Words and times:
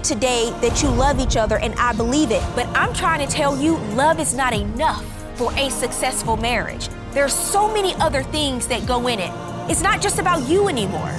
Said 0.00 0.14
today 0.16 0.50
that 0.60 0.82
you 0.82 0.88
love 0.88 1.20
each 1.20 1.36
other, 1.36 1.58
and 1.58 1.74
I 1.74 1.92
believe 1.92 2.30
it. 2.30 2.42
But 2.54 2.66
I'm 2.68 2.94
trying 2.94 3.26
to 3.26 3.32
tell 3.32 3.60
you, 3.60 3.76
love 3.94 4.20
is 4.20 4.34
not 4.34 4.54
enough 4.54 5.04
for 5.36 5.52
a 5.54 5.70
successful 5.70 6.36
marriage. 6.36 6.88
There's 7.12 7.34
so 7.34 7.72
many 7.72 7.94
other 7.94 8.22
things 8.22 8.66
that 8.68 8.86
go 8.86 9.08
in 9.08 9.18
it. 9.18 9.30
It's 9.70 9.82
not 9.82 10.00
just 10.00 10.18
about 10.18 10.48
you 10.48 10.68
anymore. 10.68 11.10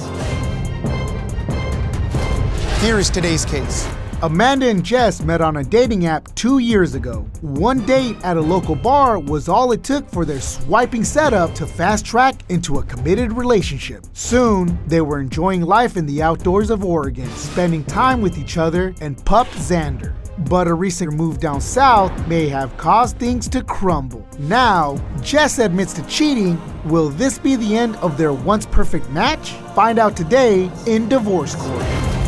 Here 2.80 2.98
is 2.98 3.09
today's 3.09 3.45
case. 3.45 3.88
Amanda 4.23 4.67
and 4.67 4.84
Jess 4.84 5.23
met 5.23 5.41
on 5.41 5.57
a 5.57 5.63
dating 5.63 6.05
app 6.05 6.34
two 6.35 6.59
years 6.59 6.93
ago. 6.93 7.25
One 7.41 7.84
date 7.88 8.16
at 8.23 8.38
a 8.38 8.41
local 8.41 8.75
bar 8.75 9.17
was 9.17 9.49
all 9.49 9.71
it 9.71 9.84
took 9.84 10.07
for 10.11 10.25
their 10.25 10.39
swiping 10.39 11.03
setup 11.03 11.55
to 11.55 11.66
fast 11.66 12.05
track 12.05 12.35
into 12.49 12.77
a 12.77 12.84
committed 12.84 13.34
relationship. 13.34 14.05
Soon, 14.13 14.77
they 14.85 15.02
were 15.02 15.20
enjoying 15.20 15.63
life 15.63 15.97
in 15.97 16.05
the 16.05 16.21
outdoors 16.21 16.70
of 16.70 16.85
Oregon, 16.85 17.27
spending 17.31 17.84
time 17.85 18.21
with 18.21 18.38
each 18.38 18.59
other 18.59 18.94
and 19.02 19.25
pup 19.25 19.47
Xander. 19.47 20.13
But 20.49 20.67
a 20.67 20.73
recent 20.75 21.13
move 21.13 21.39
down 21.39 21.59
south 21.59 22.27
may 22.27 22.47
have 22.47 22.77
caused 22.77 23.17
things 23.17 23.47
to 23.49 23.63
crumble. 23.63 24.27
Now, 24.38 25.03
Jess 25.23 25.58
admits 25.58 25.94
to 25.94 26.05
cheating. 26.05 26.61
Will 26.85 27.09
this 27.09 27.39
be 27.39 27.55
the 27.55 27.75
end 27.75 27.95
of 27.97 28.19
their 28.19 28.33
once 28.33 28.67
perfect 28.67 29.09
match? 29.09 29.53
Find 29.73 29.97
out 29.97 30.16
today 30.16 30.69
in 30.85 31.09
Divorce 31.09 31.55
Court. 31.55 32.20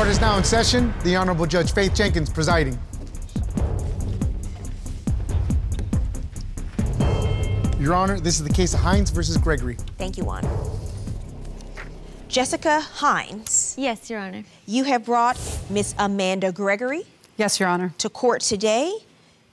Court 0.00 0.08
is 0.08 0.18
now 0.18 0.38
in 0.38 0.44
session. 0.44 0.94
The 1.04 1.14
Honorable 1.14 1.44
Judge 1.44 1.74
Faith 1.74 1.94
Jenkins 1.94 2.30
presiding. 2.30 2.78
Your 7.78 7.92
Honor, 7.92 8.18
this 8.18 8.40
is 8.40 8.44
the 8.44 8.50
case 8.50 8.72
of 8.72 8.80
Hinds 8.80 9.10
versus 9.10 9.36
Gregory. 9.36 9.76
Thank 9.98 10.16
you, 10.16 10.24
Juan. 10.24 10.42
Jessica 12.28 12.80
Hinds, 12.80 13.74
Yes, 13.76 14.08
Your 14.08 14.20
Honor. 14.20 14.44
you 14.64 14.84
have 14.84 15.04
brought 15.04 15.38
Miss 15.68 15.94
Amanda 15.98 16.50
Gregory 16.50 17.02
Yes, 17.36 17.60
Your 17.60 17.68
Honor. 17.68 17.92
to 17.98 18.08
court 18.08 18.40
today. 18.40 19.00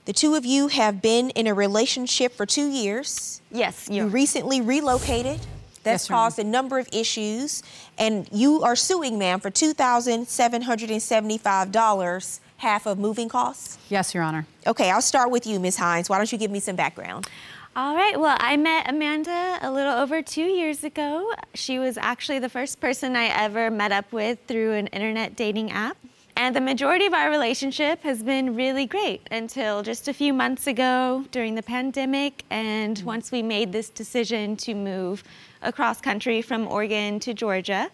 The 0.06 0.14
two 0.14 0.34
of 0.34 0.46
you 0.46 0.68
have 0.68 1.02
been 1.02 1.28
in 1.28 1.46
a 1.46 1.52
relationship 1.52 2.32
for 2.34 2.46
two 2.46 2.70
years. 2.70 3.42
Yes, 3.50 3.86
You 3.90 4.06
recently 4.06 4.62
relocated. 4.62 5.40
That's 5.88 6.04
Yes, 6.04 6.08
Your 6.10 6.18
Honor. 6.18 6.26
caused 6.26 6.38
a 6.38 6.44
number 6.44 6.78
of 6.78 6.88
issues. 6.92 7.62
And 7.98 8.28
you 8.32 8.62
are 8.62 8.76
suing, 8.76 9.18
ma'am, 9.18 9.40
for 9.40 9.50
$2,775, 9.50 12.40
half 12.58 12.86
of 12.86 12.98
moving 12.98 13.28
costs. 13.28 13.78
Yes, 13.88 14.14
Your 14.14 14.22
Honor. 14.22 14.46
Okay, 14.66 14.90
I'll 14.90 15.02
start 15.02 15.30
with 15.30 15.46
you, 15.46 15.60
Miss 15.60 15.76
Hinds. 15.76 16.08
Why 16.08 16.16
don't 16.16 16.30
you 16.32 16.38
give 16.38 16.50
me 16.50 16.60
some 16.60 16.76
background? 16.76 17.28
All 17.76 17.94
right. 17.94 18.18
Well, 18.18 18.36
I 18.40 18.56
met 18.56 18.90
Amanda 18.90 19.58
a 19.62 19.70
little 19.70 19.94
over 19.94 20.20
two 20.20 20.42
years 20.42 20.82
ago. 20.82 21.32
She 21.54 21.78
was 21.78 21.96
actually 21.96 22.40
the 22.40 22.48
first 22.48 22.80
person 22.80 23.14
I 23.14 23.26
ever 23.26 23.70
met 23.70 23.92
up 23.92 24.10
with 24.12 24.38
through 24.48 24.72
an 24.72 24.88
internet 24.88 25.36
dating 25.36 25.70
app. 25.70 25.96
And 26.36 26.54
the 26.56 26.60
majority 26.60 27.06
of 27.06 27.14
our 27.14 27.30
relationship 27.30 28.02
has 28.02 28.22
been 28.22 28.54
really 28.54 28.86
great 28.86 29.26
until 29.30 29.82
just 29.82 30.06
a 30.08 30.14
few 30.14 30.32
months 30.32 30.66
ago 30.68 31.24
during 31.32 31.54
the 31.56 31.62
pandemic. 31.62 32.44
And 32.50 32.98
once 33.00 33.30
we 33.32 33.42
made 33.42 33.72
this 33.72 33.90
decision 33.90 34.56
to 34.58 34.74
move 34.74 35.24
across 35.62 36.00
country 36.00 36.42
from 36.42 36.68
Oregon 36.68 37.20
to 37.20 37.34
Georgia. 37.34 37.90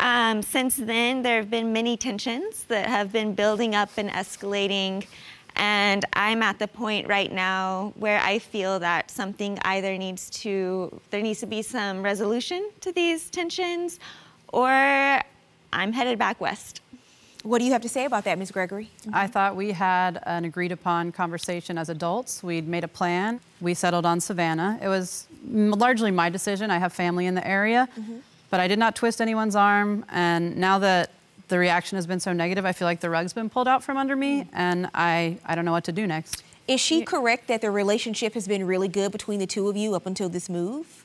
Um, 0.00 0.42
since 0.42 0.76
then, 0.76 1.22
there 1.22 1.36
have 1.36 1.50
been 1.50 1.72
many 1.72 1.96
tensions 1.96 2.64
that 2.64 2.86
have 2.86 3.12
been 3.12 3.34
building 3.34 3.74
up 3.74 3.90
and 3.96 4.10
escalating. 4.10 5.06
And 5.56 6.04
I'm 6.14 6.42
at 6.42 6.58
the 6.58 6.66
point 6.66 7.06
right 7.06 7.30
now 7.30 7.92
where 7.96 8.20
I 8.20 8.40
feel 8.40 8.80
that 8.80 9.10
something 9.10 9.58
either 9.62 9.96
needs 9.96 10.28
to, 10.30 11.00
there 11.10 11.22
needs 11.22 11.40
to 11.40 11.46
be 11.46 11.62
some 11.62 12.02
resolution 12.02 12.70
to 12.80 12.90
these 12.90 13.30
tensions, 13.30 14.00
or 14.52 14.68
I'm 15.72 15.92
headed 15.92 16.18
back 16.18 16.40
west. 16.40 16.80
What 17.44 17.58
do 17.58 17.66
you 17.66 17.72
have 17.72 17.82
to 17.82 17.90
say 17.90 18.06
about 18.06 18.24
that, 18.24 18.38
Ms. 18.38 18.50
Gregory? 18.50 18.88
I 19.12 19.26
thought 19.26 19.54
we 19.54 19.72
had 19.72 20.18
an 20.24 20.46
agreed 20.46 20.72
upon 20.72 21.12
conversation 21.12 21.76
as 21.76 21.90
adults. 21.90 22.42
We'd 22.42 22.66
made 22.66 22.84
a 22.84 22.88
plan. 22.88 23.38
We 23.60 23.74
settled 23.74 24.06
on 24.06 24.20
Savannah. 24.20 24.78
It 24.80 24.88
was 24.88 25.26
m- 25.46 25.72
largely 25.72 26.10
my 26.10 26.30
decision. 26.30 26.70
I 26.70 26.78
have 26.78 26.94
family 26.94 27.26
in 27.26 27.34
the 27.34 27.46
area, 27.46 27.86
mm-hmm. 28.00 28.16
but 28.48 28.60
I 28.60 28.66
did 28.66 28.78
not 28.78 28.96
twist 28.96 29.20
anyone's 29.20 29.54
arm. 29.54 30.06
And 30.08 30.56
now 30.56 30.78
that 30.78 31.10
the 31.48 31.58
reaction 31.58 31.96
has 31.96 32.06
been 32.06 32.18
so 32.18 32.32
negative, 32.32 32.64
I 32.64 32.72
feel 32.72 32.86
like 32.86 33.00
the 33.00 33.10
rug's 33.10 33.34
been 33.34 33.50
pulled 33.50 33.68
out 33.68 33.84
from 33.84 33.98
under 33.98 34.16
me, 34.16 34.44
mm-hmm. 34.44 34.56
and 34.56 34.88
I, 34.94 35.36
I 35.44 35.54
don't 35.54 35.66
know 35.66 35.72
what 35.72 35.84
to 35.84 35.92
do 35.92 36.06
next. 36.06 36.42
Is 36.66 36.80
she 36.80 37.04
correct 37.04 37.48
that 37.48 37.60
the 37.60 37.70
relationship 37.70 38.32
has 38.32 38.48
been 38.48 38.66
really 38.66 38.88
good 38.88 39.12
between 39.12 39.38
the 39.38 39.46
two 39.46 39.68
of 39.68 39.76
you 39.76 39.94
up 39.94 40.06
until 40.06 40.30
this 40.30 40.48
move? 40.48 41.04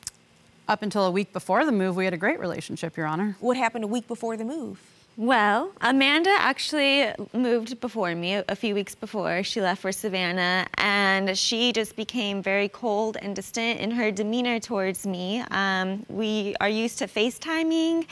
Up 0.69 0.81
until 0.83 1.05
a 1.05 1.11
week 1.11 1.33
before 1.33 1.65
the 1.65 1.73
move, 1.73 1.97
we 1.97 2.05
had 2.05 2.13
a 2.13 2.17
great 2.17 2.39
relationship, 2.39 2.95
Your 2.95 3.07
Honor. 3.07 3.35
What 3.41 3.57
happened 3.57 3.83
a 3.83 3.87
week 3.87 4.07
before 4.07 4.37
the 4.37 4.45
move? 4.45 4.79
Well, 5.19 5.73
Amanda 5.81 6.29
actually 6.29 7.11
moved 7.33 7.81
before 7.81 8.15
me, 8.15 8.35
a 8.35 8.55
few 8.55 8.73
weeks 8.73 8.95
before 8.95 9.43
she 9.43 9.59
left 9.59 9.81
for 9.81 9.91
Savannah, 9.91 10.65
and 10.77 11.37
she 11.37 11.73
just 11.73 11.97
became 11.97 12.41
very 12.41 12.69
cold 12.69 13.17
and 13.21 13.35
distant 13.35 13.81
in 13.81 13.91
her 13.91 14.11
demeanor 14.11 14.61
towards 14.61 15.05
me. 15.05 15.43
Um, 15.51 16.05
we 16.07 16.55
are 16.61 16.69
used 16.69 16.99
to 16.99 17.07
FaceTiming, 17.07 18.05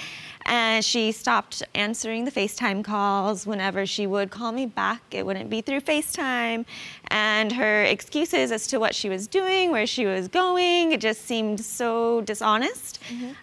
and 0.48 0.84
she 0.84 1.14
stopped 1.14 1.64
answering 1.76 2.26
the 2.26 2.32
FaceTime 2.32 2.84
calls. 2.84 3.48
Whenever 3.48 3.86
she 3.86 4.06
would 4.06 4.30
call 4.30 4.52
me 4.52 4.66
back, 4.66 5.02
it 5.12 5.26
wouldn't 5.26 5.50
be 5.50 5.62
through 5.62 5.80
FaceTime. 5.80 6.66
And 7.08 7.54
her 7.54 7.84
excuses 7.84 8.52
as 8.52 8.68
to 8.68 8.82
what 8.82 8.94
she 8.94 9.08
was 9.08 9.28
doing, 9.28 9.72
where 9.72 9.88
she 9.88 10.06
was 10.06 10.28
going, 10.28 10.92
it 10.92 11.00
just 11.00 11.24
seemed 11.24 11.62
so 11.62 12.20
dishonest. 12.20 13.00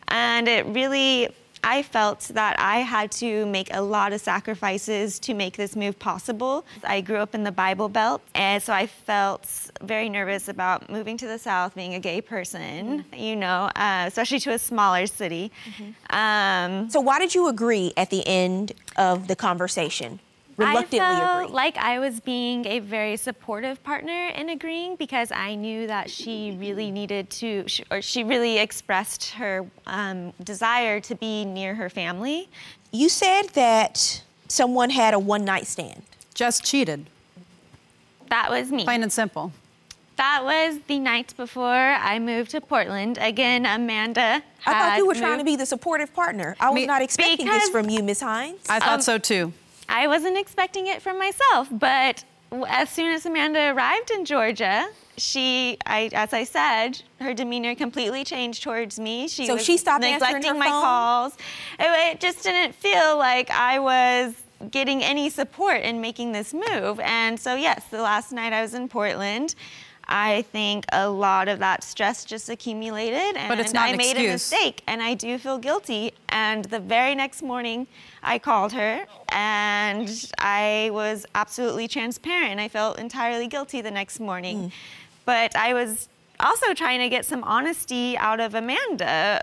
And 0.09 0.49
it 0.49 0.67
really 0.67 1.31
I 1.65 1.83
felt 1.83 2.21
that 2.35 2.57
I 2.61 2.79
had 2.81 3.11
to 3.13 3.47
make 3.47 3.69
a 3.73 3.81
lot 3.81 4.13
of 4.13 4.21
sacrifices 4.21 5.19
to 5.21 5.35
make 5.35 5.57
this 5.57 5.75
move 5.75 5.99
possible. 5.99 6.65
I 6.85 7.01
grew 7.01 7.17
up 7.17 7.35
in 7.35 7.43
the 7.43 7.53
Bible 7.53 7.89
Belt, 7.89 8.21
and 8.35 8.63
so 8.63 8.73
I 8.73 8.87
felt 8.87 9.49
very 9.83 10.09
nervous 10.09 10.49
about 10.49 10.91
moving 10.91 11.17
to 11.19 11.27
the 11.27 11.39
South, 11.39 11.75
being 11.75 11.95
a 11.95 12.01
gay 12.01 12.21
person, 12.21 13.05
you 13.17 13.35
know, 13.35 13.71
uh, 13.75 14.05
especially 14.07 14.41
to 14.41 14.53
a 14.53 14.59
smaller 14.59 15.07
city. 15.07 15.51
Um, 16.11 16.91
So 16.91 17.01
why 17.01 17.19
did 17.19 17.35
you 17.35 17.49
agree 17.49 17.93
at 17.97 18.11
the 18.11 18.27
end 18.27 18.73
of 18.97 19.27
the 19.29 19.37
conversation? 19.37 20.21
Reluctantly 20.57 21.01
I 21.01 21.19
felt 21.19 21.43
agree. 21.45 21.55
like 21.55 21.77
I 21.79 21.99
was 21.99 22.21
being 22.21 22.65
a 22.67 22.79
very 22.79 23.17
supportive 23.17 23.83
partner 23.83 24.29
in 24.29 24.49
agreeing 24.51 24.97
because 24.97 25.33
I 25.33 25.55
knew 25.57 25.87
that 25.89 26.11
she 26.11 26.57
really 26.61 26.91
needed 26.91 27.29
to, 27.31 27.67
or 27.91 28.01
she 28.01 28.23
really 28.23 28.59
expressed 28.59 29.31
her 29.31 29.67
um, 29.87 30.33
desire 30.43 31.01
to 31.01 31.15
be 31.17 31.45
near 31.45 31.75
her 31.75 31.91
family. 31.91 32.49
You 32.93 33.09
said 33.09 33.49
that 33.55 34.23
someone 34.49 34.91
had 34.91 35.13
a 35.15 35.19
one 35.19 35.45
night 35.45 35.67
stand. 35.67 36.03
Just 36.35 36.65
cheated, 36.65 37.07
That 38.31 38.51
was 38.51 38.71
me. 38.71 38.85
plain 38.85 39.03
and 39.03 39.13
simple. 39.13 39.53
That 40.17 40.43
was 40.45 40.79
the 40.87 41.01
night 41.01 41.35
before 41.37 41.65
I 41.67 42.21
moved 42.21 42.53
to 42.53 42.61
Portland. 42.61 43.19
Again, 43.21 43.67
Amanda. 43.67 44.43
I 44.65 44.73
thought 44.73 44.99
you 44.99 45.07
were 45.09 45.15
trying 45.15 45.39
to 45.39 45.45
be 45.45 45.57
the 45.57 45.67
supportive 45.67 46.15
partner. 46.15 46.55
I 46.61 46.71
was 46.71 46.77
Me- 46.77 46.87
not 46.87 47.03
expecting 47.03 47.47
this 47.47 47.69
from 47.71 47.91
you, 47.91 48.01
Miss 48.03 48.21
Hinds. 48.21 48.61
I 48.69 48.79
thought 48.79 48.89
Um, 48.95 49.01
so 49.03 49.19
too. 49.19 49.53
I 49.89 50.07
wasn't 50.07 50.39
expecting 50.39 50.87
it 50.87 51.03
from 51.03 51.19
myself, 51.19 51.69
but 51.71 52.25
as 52.69 52.91
soon 52.91 53.13
as 53.13 53.27
Amanda 53.27 53.73
arrived 53.73 54.11
in 54.11 54.25
Georgia, 54.25 54.87
she, 55.17 55.77
I, 55.87 56.11
as 56.13 56.33
I 56.33 56.45
said, 56.45 57.01
her 57.21 57.35
demeanor 57.35 57.75
completely 57.75 58.25
changed 58.25 58.63
towards 58.63 58.99
me. 58.99 59.29
She 59.29 59.47
So 59.47 59.55
was 59.55 59.65
she 59.65 59.77
stopped 59.77 60.05
answering 60.05 60.35
neglecting 60.35 60.59
my 60.59 60.67
phone? 60.67 60.83
calls. 60.83 61.37
It, 61.79 62.13
it 62.15 62.21
just 62.21 62.43
didn't 62.43 62.75
feel 62.75 63.17
like 63.19 63.51
I 63.51 63.79
was 63.79 64.35
getting 64.71 65.03
any 65.03 65.31
support 65.31 65.83
in 65.83 66.01
making 66.01 66.33
this 66.33 66.55
move. 66.55 66.99
And 67.01 67.39
so, 67.39 67.55
yes, 67.55 67.85
the 67.91 68.01
last 68.03 68.33
night 68.33 68.53
I 68.53 68.63
was 68.63 68.75
in 68.75 68.89
Portland. 68.89 69.55
I 70.09 70.43
think 70.43 70.85
a 70.93 71.09
lot 71.09 71.49
of 71.49 71.59
that 71.61 71.83
stress 71.83 72.25
just 72.25 72.49
accumulated, 72.49 73.37
and 73.37 73.49
But 73.49 73.59
it's 73.59 73.73
not 73.73 73.87
I 73.87 73.89
an 73.91 73.97
made 73.97 74.17
a 74.17 74.33
mistake, 74.33 74.83
and 74.87 75.03
I 75.03 75.15
do 75.15 75.39
feel 75.39 75.59
guilty. 75.59 76.13
And 76.29 76.65
the 76.67 76.81
very 76.81 77.15
next 77.15 77.43
morning, 77.43 77.87
I 78.23 78.39
called 78.39 78.73
her, 78.73 79.07
and 79.31 80.11
I 80.39 80.91
was 80.93 81.27
absolutely 81.35 81.89
transparent. 81.89 82.61
I 82.61 82.69
felt 82.69 82.99
entirely 82.99 83.47
guilty 83.47 83.81
the 83.81 83.91
next 83.91 84.21
morning, 84.21 84.65
hmm. 84.65 84.69
but 85.25 85.57
I 85.57 85.75
was 85.75 86.09
also 86.41 86.75
trying 86.75 87.01
to 87.01 87.09
get 87.09 87.25
some 87.25 87.43
honesty 87.45 88.17
out 88.19 88.41
of 88.41 88.55
Amanda. 88.55 89.43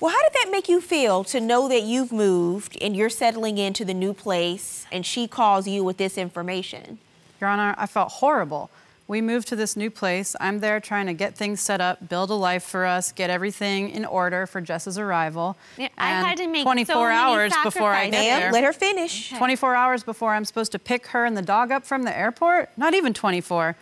Well, 0.00 0.10
how 0.10 0.20
did 0.22 0.32
that 0.32 0.48
make 0.50 0.68
you 0.68 0.80
feel 0.80 1.22
to 1.24 1.40
know 1.40 1.68
that 1.68 1.82
you've 1.82 2.10
moved 2.10 2.76
and 2.80 2.96
you're 2.96 3.08
settling 3.08 3.56
into 3.58 3.84
the 3.84 3.94
new 3.94 4.12
place 4.12 4.84
and 4.90 5.06
she 5.06 5.28
calls 5.28 5.68
you 5.68 5.84
with 5.84 5.96
this 5.96 6.18
information? 6.18 6.98
Your 7.40 7.48
Honor, 7.48 7.74
I 7.78 7.86
felt 7.86 8.10
horrible. 8.10 8.70
We 9.08 9.20
moved 9.20 9.48
to 9.48 9.56
this 9.56 9.76
new 9.76 9.90
place. 9.90 10.34
I'm 10.40 10.60
there 10.60 10.80
trying 10.80 11.06
to 11.06 11.12
get 11.12 11.36
things 11.36 11.60
set 11.60 11.80
up, 11.80 12.08
build 12.08 12.30
a 12.30 12.34
life 12.34 12.62
for 12.62 12.86
us, 12.86 13.12
get 13.12 13.30
everything 13.30 13.90
in 13.90 14.04
order 14.04 14.46
for 14.46 14.60
Jess's 14.60 14.96
arrival. 14.96 15.56
Yeah, 15.76 15.88
I 15.98 16.10
had 16.10 16.38
to 16.38 16.46
make 16.46 16.62
so 16.62 16.64
24 16.64 17.08
many 17.08 17.18
hours 17.18 17.52
before 17.64 17.92
I 17.92 18.08
get 18.08 18.40
there. 18.40 18.52
let 18.52 18.64
her 18.64 18.72
finish. 18.72 19.30
24 19.30 19.74
hours 19.74 20.02
before 20.02 20.32
I'm 20.34 20.44
supposed 20.44 20.72
to 20.72 20.78
pick 20.78 21.08
her 21.08 21.24
and 21.24 21.36
the 21.36 21.42
dog 21.42 21.70
up 21.70 21.84
from 21.84 22.04
the 22.04 22.16
airport, 22.16 22.70
not 22.78 22.94
even 22.94 23.12
24, 23.12 23.76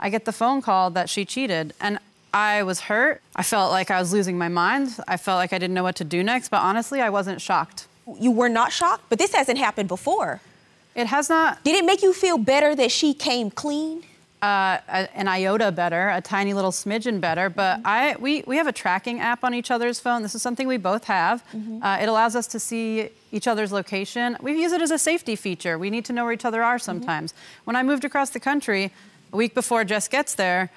I 0.00 0.10
get 0.10 0.24
the 0.26 0.32
phone 0.32 0.62
call 0.62 0.90
that 0.90 1.08
she 1.08 1.24
cheated. 1.24 1.74
And 1.80 1.98
I 2.32 2.62
was 2.62 2.80
hurt. 2.82 3.22
I 3.34 3.42
felt 3.42 3.72
like 3.72 3.90
I 3.90 3.98
was 3.98 4.12
losing 4.12 4.36
my 4.38 4.48
mind. 4.48 4.96
I 5.08 5.16
felt 5.16 5.38
like 5.38 5.52
I 5.52 5.58
didn't 5.58 5.74
know 5.74 5.82
what 5.82 5.96
to 5.96 6.04
do 6.04 6.22
next, 6.22 6.50
but 6.50 6.58
honestly, 6.60 7.00
I 7.00 7.08
wasn't 7.08 7.40
shocked. 7.40 7.88
You 8.20 8.30
were 8.30 8.48
not 8.48 8.72
shocked, 8.72 9.04
but 9.08 9.18
this 9.18 9.34
hasn't 9.34 9.58
happened 9.58 9.88
before. 9.88 10.40
It 10.94 11.06
has 11.06 11.28
not 11.28 11.64
Did 11.64 11.76
it 11.76 11.84
make 11.86 12.02
you 12.02 12.12
feel 12.12 12.38
better 12.38 12.74
that 12.74 12.90
she 12.92 13.14
came 13.14 13.50
clean? 13.50 14.02
Uh, 14.42 14.78
an 14.88 15.26
iota 15.26 15.72
better, 15.72 16.10
a 16.10 16.20
tiny 16.20 16.54
little 16.54 16.70
smidgen 16.70 17.20
better. 17.20 17.50
But 17.50 17.80
I, 17.84 18.16
we, 18.20 18.44
we 18.46 18.56
have 18.56 18.66
a 18.66 18.72
tracking 18.72 19.20
app 19.20 19.42
on 19.42 19.52
each 19.54 19.70
other's 19.70 19.98
phone. 19.98 20.22
This 20.22 20.34
is 20.34 20.42
something 20.42 20.68
we 20.68 20.76
both 20.76 21.04
have. 21.04 21.42
Uh, 21.82 21.98
it 22.00 22.08
allows 22.08 22.36
us 22.36 22.46
to 22.48 22.60
see 22.60 23.08
each 23.32 23.48
other's 23.48 23.72
location. 23.72 24.36
We 24.40 24.60
use 24.60 24.72
it 24.72 24.80
as 24.80 24.90
a 24.92 24.98
safety 24.98 25.34
feature. 25.34 25.76
We 25.78 25.90
need 25.90 26.04
to 26.04 26.12
know 26.12 26.24
where 26.24 26.32
each 26.32 26.44
other 26.44 26.62
are 26.62 26.78
sometimes. 26.78 27.34
When 27.64 27.74
I 27.74 27.82
moved 27.82 28.04
across 28.04 28.30
the 28.30 28.40
country, 28.40 28.92
a 29.32 29.36
week 29.36 29.54
before 29.54 29.84
Jess 29.84 30.06
gets 30.06 30.34
there, 30.34 30.70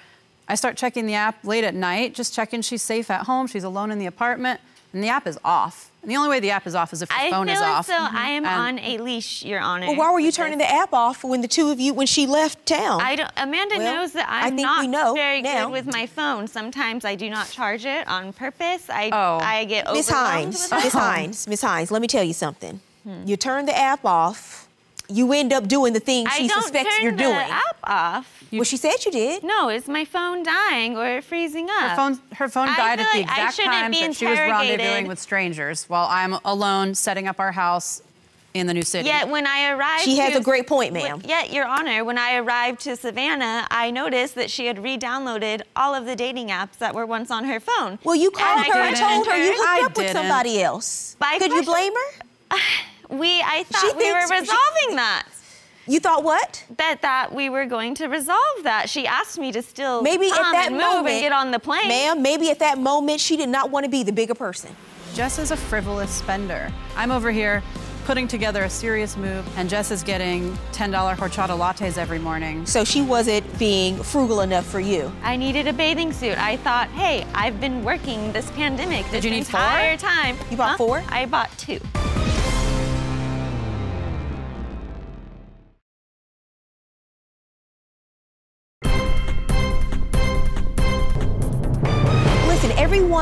I 0.48 0.56
start 0.56 0.76
checking 0.76 1.06
the 1.06 1.14
app 1.14 1.44
late 1.44 1.62
at 1.62 1.74
night, 1.74 2.14
just 2.14 2.34
checking 2.34 2.62
she's 2.62 2.82
safe 2.82 3.10
at 3.10 3.26
home, 3.26 3.46
she's 3.46 3.64
alone 3.64 3.92
in 3.92 4.00
the 4.00 4.06
apartment, 4.06 4.60
and 4.92 5.02
the 5.02 5.08
app 5.08 5.26
is 5.26 5.38
off. 5.44 5.91
And 6.02 6.10
the 6.10 6.16
only 6.16 6.28
way 6.30 6.40
the 6.40 6.50
app 6.50 6.66
is 6.66 6.74
off 6.74 6.92
is 6.92 7.00
if 7.00 7.08
the 7.08 7.14
I 7.16 7.30
phone 7.30 7.46
feel 7.46 7.54
is 7.54 7.60
as 7.62 7.68
off. 7.68 7.86
though 7.86 7.94
I 7.96 8.30
am 8.30 8.44
And- 8.44 8.78
on 8.80 8.84
a 8.84 8.98
leash, 8.98 9.44
Your 9.44 9.60
Honor. 9.60 9.86
Well, 9.86 9.94
why 9.96 10.10
were 10.12 10.18
you 10.18 10.32
turning 10.32 10.58
this. 10.58 10.66
the 10.68 10.74
app 10.74 10.92
off 10.92 11.22
when 11.22 11.42
the 11.42 11.48
two 11.48 11.70
of 11.70 11.78
you 11.78 11.94
when 11.94 12.08
she 12.08 12.26
left 12.26 12.66
town? 12.66 13.00
I 13.00 13.14
don't. 13.14 13.30
Amanda 13.36 13.76
Well, 13.78 13.94
knows 13.94 14.12
that 14.14 14.28
I 14.28 14.46
I'm 14.48 14.56
think 14.56 14.66
not 14.66 14.80
we 14.80 14.88
know 14.88 15.14
very 15.14 15.42
now. 15.42 15.66
good 15.66 15.72
with 15.72 15.86
my 15.86 16.06
phone. 16.06 16.48
Sometimes 16.48 17.04
I 17.04 17.14
do 17.14 17.30
not 17.30 17.48
charge 17.50 17.84
it 17.84 18.08
on 18.08 18.32
purpose. 18.32 18.90
I 18.90 19.10
Oh. 19.12 19.38
I 19.40 19.64
get 19.64 19.86
Miss 19.92 20.08
overwhelmed 20.10 20.32
Hinds, 20.54 20.62
with 20.70 20.72
it. 20.72 20.84
Miss 20.84 20.92
Hinds, 20.92 21.46
Miss 21.48 21.62
Hinds, 21.62 21.90
let 21.92 22.02
me 22.02 22.08
tell 22.08 22.24
you 22.24 22.32
something. 22.34 22.80
Hmm. 23.04 23.22
You 23.24 23.36
turn 23.36 23.66
the 23.66 23.76
app 23.78 24.04
off, 24.04 24.66
you 25.08 25.32
end 25.32 25.52
up 25.52 25.68
doing 25.68 25.92
the 25.92 26.00
thing 26.00 26.26
I 26.26 26.30
she 26.38 26.48
don't 26.48 26.62
suspects 26.62 26.94
turn 26.96 27.02
you're 27.02 27.12
the 27.12 27.18
doing. 27.18 27.34
app 27.36 27.76
off. 27.84 28.44
well, 28.52 28.64
she 28.64 28.76
said 28.76 29.04
you 29.04 29.12
did. 29.12 29.42
No, 29.44 29.68
is 29.68 29.86
my 29.88 30.04
phone 30.04 30.42
dying 30.42 30.96
or 30.96 31.20
freezing 31.22 31.68
up? 31.70 31.90
Her 31.90 31.96
phone, 31.96 32.20
her 32.36 32.48
phone 32.48 32.66
died 32.68 33.00
at 33.00 33.12
the 33.12 33.18
like 33.20 33.28
I 33.28 33.46
exact 33.48 33.56
time 33.58 33.92
that 33.92 34.14
she 34.16 34.26
was 34.26 34.38
rendezvousing 34.38 35.08
with 35.08 35.18
strangers 35.18 35.84
while 35.88 36.06
I'm 36.10 36.34
alone 36.44 36.94
setting 36.94 37.28
up 37.28 37.40
our 37.40 37.52
house 37.52 38.02
in 38.54 38.66
the 38.66 38.74
new 38.74 38.82
city. 38.82 39.06
Yet 39.08 39.28
when 39.28 39.46
I 39.46 39.70
arrived, 39.70 40.02
She 40.02 40.18
has 40.18 40.34
to- 40.34 40.38
a 40.38 40.42
great 40.42 40.66
point, 40.66 40.92
ma'am. 40.92 41.22
Yet, 41.24 41.52
Your 41.54 41.64
Honor, 41.66 42.04
when 42.04 42.18
I 42.18 42.34
arrived 42.36 42.80
to 42.82 42.96
Savannah, 42.96 43.66
I 43.70 43.90
noticed 43.90 44.34
that 44.34 44.50
she 44.50 44.66
had 44.66 44.78
re-downloaded 44.82 45.62
all 45.74 45.94
of 45.94 46.04
the 46.04 46.14
dating 46.14 46.48
apps 46.48 46.76
that 46.76 46.94
were 46.94 47.06
once 47.06 47.30
on 47.30 47.44
her 47.44 47.58
phone. 47.60 47.98
Well, 48.04 48.14
you 48.14 48.28
And 48.28 48.36
called 48.36 48.60
I 48.60 48.64
her 48.64 48.78
and 48.80 48.96
told 48.96 49.26
her 49.26 49.36
you 49.38 49.52
hooked 49.54 49.68
I 49.68 49.80
up 49.86 49.96
with 49.96 50.06
didn't. 50.08 50.16
somebody 50.16 50.62
else. 50.62 51.16
By 51.18 51.38
Could 51.38 51.50
you 51.52 51.62
blame 51.62 51.92
her? 51.94 52.58
We, 53.08 53.40
I 53.42 53.58
She 53.58 53.64
thought 53.64 53.96
we 53.96 54.12
were 54.12 54.18
thinks- 54.26 54.30
she- 54.50 54.56
resolving 54.56 54.96
that. 54.96 55.24
You 55.88 55.98
thought 55.98 56.22
what? 56.22 56.64
That 56.76 57.02
that 57.02 57.34
we 57.34 57.48
were 57.48 57.66
going 57.66 57.96
to 57.96 58.06
resolve 58.06 58.38
that. 58.62 58.88
She 58.88 59.04
asked 59.06 59.36
me 59.36 59.50
to 59.50 59.62
still 59.62 60.00
Maybe 60.00 60.30
come 60.30 60.44
at 60.46 60.52
that 60.52 60.66
and 60.68 60.76
move 60.76 60.84
moment, 60.84 61.08
and 61.14 61.20
get 61.22 61.32
on 61.32 61.50
the 61.50 61.58
plane. 61.58 61.88
ma'am. 61.88 62.22
Maybe 62.22 62.50
at 62.50 62.60
that 62.60 62.78
moment 62.78 63.20
she 63.20 63.36
did 63.36 63.48
not 63.48 63.70
want 63.70 63.84
to 63.84 63.90
be 63.90 64.04
the 64.04 64.12
bigger 64.12 64.34
person. 64.34 64.74
Jess 65.14 65.40
is 65.40 65.50
a 65.50 65.56
frivolous 65.56 66.10
spender. 66.12 66.72
I'm 66.96 67.10
over 67.10 67.32
here 67.32 67.64
putting 68.04 68.28
together 68.28 68.62
a 68.62 68.70
serious 68.70 69.16
move, 69.16 69.44
and 69.58 69.68
Jess 69.68 69.90
is 69.90 70.02
getting 70.04 70.56
$10 70.72 71.16
horchata 71.16 71.56
lattes 71.58 71.98
every 71.98 72.18
morning. 72.20 72.64
So 72.64 72.84
she 72.84 73.02
wasn't 73.02 73.58
being 73.58 73.96
frugal 74.02 74.40
enough 74.42 74.64
for 74.66 74.80
you. 74.80 75.12
I 75.24 75.36
needed 75.36 75.66
a 75.68 75.72
bathing 75.72 76.12
suit. 76.12 76.38
I 76.38 76.56
thought, 76.58 76.88
hey, 76.90 77.26
I've 77.34 77.60
been 77.60 77.82
working 77.84 78.32
this 78.32 78.48
pandemic 78.52 79.04
this 79.10 79.24
you 79.24 79.30
need 79.32 79.46
four? 79.48 79.60
entire 79.60 79.96
time. 79.96 80.36
You 80.50 80.56
bought 80.56 80.70
Huh? 80.70 80.76
four? 80.78 81.02
I 81.08 81.26
bought 81.26 81.50
two. 81.58 81.80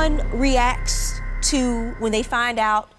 Everyone 0.01 0.39
reacts 0.39 1.21
to 1.43 1.91
when 1.99 2.11
they 2.11 2.23
find 2.23 2.57
out 2.57 2.89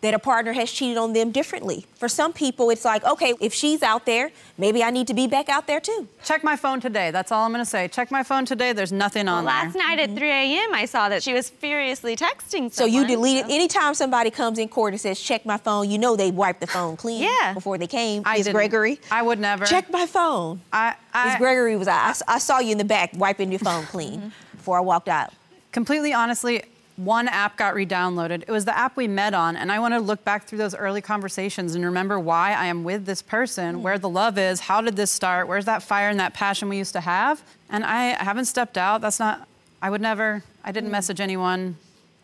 that 0.00 0.14
a 0.14 0.18
partner 0.18 0.54
has 0.54 0.70
cheated 0.72 0.96
on 0.96 1.12
them 1.12 1.30
differently. 1.30 1.84
For 1.96 2.08
some 2.08 2.32
people, 2.32 2.70
it's 2.70 2.84
like, 2.84 3.04
okay, 3.04 3.34
if 3.42 3.52
she's 3.52 3.82
out 3.82 4.06
there, 4.06 4.30
maybe 4.56 4.82
I 4.82 4.90
need 4.90 5.06
to 5.08 5.14
be 5.14 5.26
back 5.26 5.50
out 5.50 5.66
there 5.66 5.80
too. 5.80 6.08
Check 6.24 6.42
my 6.42 6.56
phone 6.56 6.80
today. 6.80 7.10
That's 7.10 7.30
all 7.30 7.44
I'm 7.44 7.52
gonna 7.52 7.66
say. 7.66 7.88
Check 7.88 8.10
my 8.10 8.22
phone 8.22 8.46
today. 8.46 8.72
There's 8.72 8.92
nothing 8.92 9.28
on 9.28 9.44
Last 9.44 9.74
there. 9.74 9.82
night 9.82 9.98
at 9.98 10.10
mm-hmm. 10.10 10.18
3 10.18 10.30
a.m., 10.30 10.74
I 10.74 10.86
saw 10.86 11.10
that 11.10 11.22
she 11.22 11.34
was 11.34 11.50
furiously 11.50 12.16
texting 12.16 12.70
someone. 12.70 12.70
So 12.70 12.84
you 12.86 13.06
deleted 13.06 13.50
so- 13.50 13.54
anytime 13.54 13.92
somebody 13.92 14.30
comes 14.30 14.58
in 14.58 14.68
court 14.68 14.94
and 14.94 15.00
says, 15.00 15.20
check 15.20 15.44
my 15.44 15.58
phone, 15.58 15.90
you 15.90 15.98
know 15.98 16.16
they 16.16 16.30
wiped 16.30 16.60
the 16.60 16.66
phone 16.66 16.96
clean 16.96 17.22
Yeah. 17.22 17.52
before 17.52 17.76
they 17.76 17.86
came. 17.86 18.22
I 18.24 18.38
Miss. 18.38 18.48
Gregory. 18.48 18.98
I 19.10 19.20
would 19.20 19.38
never. 19.38 19.66
Check 19.66 19.90
my 19.90 20.06
phone. 20.06 20.62
I, 20.72 20.90
Miss 20.90 21.34
I 21.34 21.38
Gregory 21.38 21.76
was 21.76 21.88
I, 21.88 22.14
I 22.26 22.38
saw 22.38 22.60
you 22.60 22.72
in 22.72 22.78
the 22.78 22.84
back 22.84 23.10
wiping 23.14 23.50
your 23.50 23.58
phone 23.58 23.84
clean 23.84 24.20
mm-hmm. 24.20 24.56
before 24.56 24.78
I 24.78 24.80
walked 24.80 25.08
out. 25.08 25.32
Completely 25.76 26.14
honestly, 26.14 26.62
one 26.96 27.28
app 27.28 27.58
got 27.58 27.74
re-downloaded. 27.74 28.44
It 28.48 28.50
was 28.50 28.64
the 28.64 28.74
app 28.74 28.96
we 28.96 29.06
met 29.06 29.34
on, 29.34 29.56
and 29.56 29.70
I 29.70 29.78
want 29.78 29.92
to 29.92 30.00
look 30.00 30.24
back 30.24 30.46
through 30.46 30.56
those 30.56 30.74
early 30.74 31.02
conversations 31.02 31.74
and 31.74 31.84
remember 31.84 32.18
why 32.18 32.54
I 32.54 32.64
am 32.64 32.82
with 32.82 33.04
this 33.04 33.20
person, 33.20 33.74
hmm. 33.74 33.82
where 33.82 33.98
the 33.98 34.08
love 34.08 34.38
is, 34.38 34.60
how 34.60 34.80
did 34.80 34.96
this 34.96 35.10
start, 35.10 35.48
where's 35.48 35.66
that 35.66 35.82
fire 35.82 36.08
and 36.08 36.18
that 36.18 36.32
passion 36.32 36.70
we 36.70 36.78
used 36.78 36.94
to 36.94 37.02
have, 37.02 37.42
and 37.68 37.84
I 37.84 38.24
haven't 38.24 38.46
stepped 38.46 38.78
out. 38.78 39.02
That's 39.02 39.18
not. 39.18 39.46
I 39.82 39.90
would 39.90 40.00
never. 40.00 40.42
I 40.64 40.72
didn't 40.72 40.88
hmm. 40.88 40.92
message 40.92 41.20
anyone. 41.20 41.76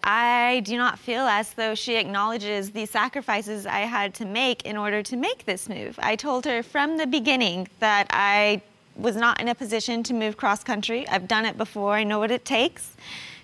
I 0.02 0.62
do 0.64 0.78
not 0.78 0.98
feel 0.98 1.26
as 1.26 1.52
though 1.52 1.74
she 1.74 1.96
acknowledges 1.96 2.70
the 2.70 2.86
sacrifices 2.86 3.66
I 3.66 3.80
had 3.80 4.14
to 4.14 4.24
make 4.24 4.62
in 4.62 4.78
order 4.78 5.02
to 5.02 5.14
make 5.14 5.44
this 5.44 5.68
move. 5.68 5.98
I 6.02 6.16
told 6.16 6.46
her 6.46 6.62
from 6.62 6.96
the 6.96 7.06
beginning 7.06 7.68
that 7.80 8.06
I 8.08 8.62
was 8.96 9.14
not 9.14 9.42
in 9.42 9.48
a 9.48 9.54
position 9.54 10.02
to 10.04 10.14
move 10.14 10.38
cross 10.38 10.64
country. 10.64 11.06
I've 11.06 11.28
done 11.28 11.44
it 11.44 11.58
before, 11.58 11.92
I 11.92 12.04
know 12.04 12.18
what 12.18 12.30
it 12.30 12.46
takes. 12.46 12.96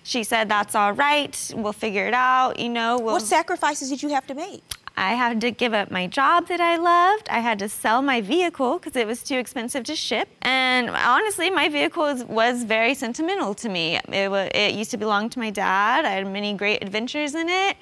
She 0.03 0.23
said, 0.23 0.49
That's 0.49 0.75
all 0.75 0.93
right, 0.93 1.51
we'll 1.55 1.73
figure 1.73 2.07
it 2.07 2.13
out, 2.13 2.59
you 2.59 2.69
know. 2.69 2.97
We'll... 2.97 3.13
What 3.13 3.23
sacrifices 3.23 3.89
did 3.89 4.01
you 4.03 4.09
have 4.09 4.27
to 4.27 4.33
make? 4.33 4.63
I 4.99 5.13
had 5.13 5.39
to 5.41 5.51
give 5.51 5.73
up 5.73 5.91
my 5.91 6.07
job 6.07 6.49
that 6.49 6.59
I 6.59 6.75
loved. 6.75 7.29
I 7.29 7.39
had 7.39 7.57
to 7.59 7.69
sell 7.69 8.01
my 8.01 8.19
vehicle 8.19 8.79
because 8.79 8.97
it 8.97 9.07
was 9.07 9.23
too 9.23 9.37
expensive 9.37 9.85
to 9.85 9.95
ship. 9.95 10.27
And 10.41 10.89
honestly, 10.89 11.49
my 11.49 11.69
vehicle 11.69 12.03
was, 12.03 12.25
was 12.25 12.65
very 12.65 12.93
sentimental 12.93 13.53
to 13.55 13.69
me. 13.69 13.97
It, 14.09 14.29
it 14.53 14.73
used 14.73 14.91
to 14.91 14.97
belong 14.97 15.29
to 15.29 15.39
my 15.39 15.51
dad. 15.51 16.03
I 16.03 16.09
had 16.09 16.27
many 16.27 16.53
great 16.53 16.83
adventures 16.83 17.33
in 17.33 17.47
it. 17.47 17.77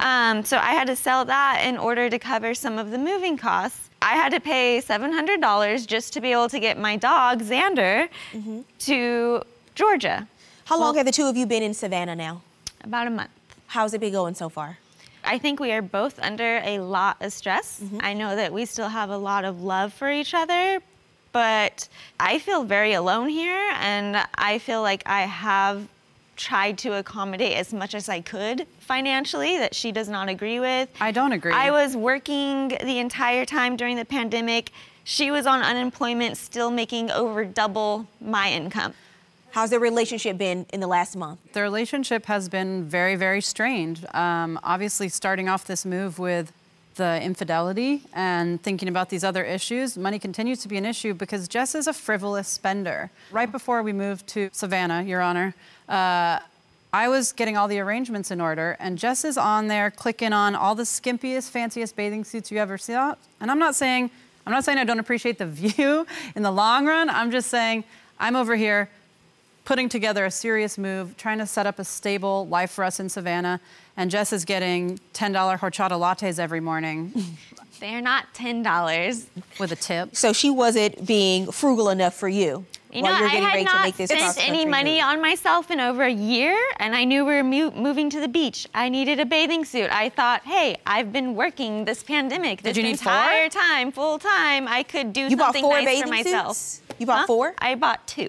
Um, 0.00 0.44
so 0.44 0.56
I 0.56 0.72
had 0.72 0.88
to 0.88 0.96
sell 0.96 1.24
that 1.26 1.62
in 1.64 1.78
order 1.78 2.10
to 2.10 2.18
cover 2.18 2.52
some 2.52 2.78
of 2.78 2.90
the 2.90 2.98
moving 2.98 3.36
costs. 3.36 3.88
I 4.02 4.16
had 4.16 4.32
to 4.32 4.40
pay 4.40 4.82
$700 4.84 5.86
just 5.86 6.12
to 6.14 6.20
be 6.20 6.32
able 6.32 6.48
to 6.48 6.58
get 6.58 6.78
my 6.78 6.96
dog, 6.96 7.42
Xander, 7.42 8.08
to 8.80 9.42
Georgia. 9.76 10.26
How 10.66 10.80
long 10.80 10.96
have 10.96 11.06
the 11.06 11.12
two 11.12 11.26
of 11.26 11.36
you 11.36 11.46
been 11.46 11.62
in 11.62 11.74
Savannah 11.74 12.16
now? 12.16 12.42
About 12.82 13.06
a 13.06 13.10
month. 13.10 13.30
How's 13.68 13.94
it 13.94 14.00
been 14.00 14.10
going 14.10 14.34
so 14.34 14.48
far? 14.48 14.78
I 15.22 15.38
think 15.38 15.60
we 15.60 15.70
are 15.70 15.80
both 15.80 16.18
under 16.18 16.60
a 16.64 16.80
lot 16.80 17.18
of 17.20 17.32
stress. 17.32 17.80
Mm-hmm. 17.80 17.98
I 18.00 18.14
know 18.14 18.34
that 18.34 18.52
we 18.52 18.64
still 18.64 18.88
have 18.88 19.10
a 19.10 19.16
lot 19.16 19.44
of 19.44 19.62
love 19.62 19.92
for 19.92 20.10
each 20.10 20.34
other, 20.34 20.80
but 21.30 21.88
I 22.18 22.40
feel 22.40 22.64
very 22.64 22.94
alone 22.94 23.28
here, 23.28 23.70
and 23.76 24.16
I 24.34 24.58
feel 24.58 24.82
like 24.82 25.04
I 25.06 25.20
have 25.20 25.86
tried 26.34 26.78
to 26.78 26.94
accommodate 26.94 27.56
as 27.56 27.72
much 27.72 27.94
as 27.94 28.08
I 28.08 28.20
could 28.20 28.66
financially 28.80 29.58
that 29.58 29.72
she 29.72 29.92
does 29.92 30.08
not 30.08 30.28
agree 30.28 30.58
with. 30.58 30.88
I 31.00 31.12
don't 31.12 31.30
agree. 31.30 31.52
I 31.52 31.70
was 31.70 31.96
working 31.96 32.76
the 32.82 32.98
entire 32.98 33.44
time 33.44 33.76
during 33.76 33.94
the 33.94 34.04
pandemic. 34.04 34.72
She 35.04 35.30
was 35.30 35.46
on 35.46 35.62
unemployment, 35.62 36.36
still 36.36 36.72
making 36.72 37.12
over 37.12 37.44
double 37.44 38.08
my 38.20 38.50
income. 38.50 38.94
How's 39.56 39.70
their 39.70 39.80
relationship 39.80 40.36
been 40.36 40.66
in 40.74 40.80
the 40.80 40.86
last 40.86 41.16
month? 41.16 41.40
The 41.54 41.62
relationship 41.62 42.26
has 42.26 42.46
been 42.46 42.84
very, 42.84 43.16
very 43.16 43.40
strained. 43.40 44.06
Um, 44.14 44.60
obviously, 44.62 45.08
starting 45.08 45.48
off 45.48 45.64
this 45.64 45.86
move 45.86 46.18
with 46.18 46.52
the 46.96 47.22
infidelity 47.22 48.02
and 48.12 48.62
thinking 48.62 48.86
about 48.86 49.08
these 49.08 49.24
other 49.24 49.42
issues, 49.42 49.96
money 49.96 50.18
continues 50.18 50.58
to 50.58 50.68
be 50.68 50.76
an 50.76 50.84
issue 50.84 51.14
because 51.14 51.48
Jess 51.48 51.74
is 51.74 51.86
a 51.86 51.94
frivolous 51.94 52.48
spender. 52.48 53.10
Right 53.30 53.50
before 53.50 53.82
we 53.82 53.94
moved 53.94 54.26
to 54.26 54.50
Savannah, 54.52 55.02
Your 55.04 55.22
Honor, 55.22 55.54
uh, 55.88 56.40
I 56.92 57.08
was 57.08 57.32
getting 57.32 57.56
all 57.56 57.66
the 57.66 57.78
arrangements 57.78 58.30
in 58.30 58.42
order, 58.42 58.76
and 58.78 58.98
Jess 58.98 59.24
is 59.24 59.38
on 59.38 59.68
there 59.68 59.90
clicking 59.90 60.34
on 60.34 60.54
all 60.54 60.74
the 60.74 60.82
skimpiest, 60.82 61.48
fanciest 61.48 61.96
bathing 61.96 62.24
suits 62.24 62.50
you 62.50 62.58
ever 62.58 62.76
saw. 62.76 63.14
And 63.40 63.50
I'm 63.50 63.58
not 63.58 63.74
saying 63.74 64.10
I'm 64.46 64.52
not 64.52 64.64
saying 64.64 64.76
I 64.76 64.84
don't 64.84 65.00
appreciate 65.00 65.38
the 65.38 65.46
view 65.46 66.06
in 66.34 66.42
the 66.42 66.52
long 66.52 66.84
run. 66.84 67.08
I'm 67.08 67.30
just 67.30 67.48
saying 67.48 67.84
I'm 68.18 68.36
over 68.36 68.54
here 68.54 68.90
putting 69.66 69.88
together 69.90 70.24
a 70.24 70.30
serious 70.30 70.78
move, 70.78 71.14
trying 71.18 71.36
to 71.38 71.46
set 71.46 71.66
up 71.66 71.78
a 71.78 71.84
stable 71.84 72.46
life 72.46 72.70
for 72.70 72.84
us 72.84 72.98
in 72.98 73.08
Savannah. 73.10 73.60
And 73.98 74.10
Jess 74.10 74.32
is 74.32 74.44
getting 74.46 74.98
$10 75.12 75.58
horchata 75.58 75.90
lattes 75.98 76.38
every 76.38 76.60
morning 76.60 77.12
They're 77.80 78.00
not 78.00 78.32
$10. 78.32 79.26
with 79.60 79.70
a 79.70 79.76
tip. 79.76 80.16
So 80.16 80.32
she 80.32 80.48
wasn't 80.48 81.06
being 81.06 81.52
frugal 81.52 81.90
enough 81.90 82.14
for 82.14 82.26
you. 82.28 82.64
You 82.90 83.02
while 83.02 83.12
know, 83.12 83.18
you're 83.18 83.28
I 83.28 83.30
getting 83.32 83.42
had 83.44 83.52
ready 83.52 83.64
to 83.66 83.72
not 83.72 83.82
make 83.84 83.96
this 83.98 84.08
spent 84.08 84.22
cross-country 84.22 84.54
any 84.54 84.64
money 84.64 84.94
move. 84.94 85.04
on 85.04 85.20
myself 85.20 85.70
in 85.70 85.80
over 85.80 86.02
a 86.04 86.10
year, 86.10 86.56
and 86.78 86.94
I 86.94 87.04
knew 87.04 87.26
we 87.26 87.34
were 87.34 87.44
mu- 87.44 87.72
moving 87.72 88.08
to 88.10 88.20
the 88.20 88.28
beach. 88.28 88.66
I 88.74 88.88
needed 88.88 89.20
a 89.20 89.26
bathing 89.26 89.66
suit. 89.66 89.90
I 89.92 90.08
thought, 90.08 90.42
hey, 90.46 90.78
I've 90.86 91.12
been 91.12 91.34
working 91.34 91.84
this 91.84 92.02
pandemic 92.02 92.62
this 92.62 92.78
you 92.78 92.82
need 92.82 92.98
four? 92.98 93.12
entire 93.12 93.50
time, 93.50 93.92
full 93.92 94.18
time. 94.18 94.66
I 94.68 94.82
could 94.82 95.12
do 95.12 95.22
You 95.28 95.36
bought 95.36 95.46
something 95.48 95.62
four 95.64 95.74
nice 95.74 95.84
bathing 95.86 96.02
for 96.04 96.08
myself. 96.08 96.56
suits? 96.56 96.82
You 96.98 97.04
bought 97.04 97.18
Huh? 97.20 97.26
four? 97.26 97.54
I 97.58 97.74
bought 97.74 98.06
two. 98.06 98.28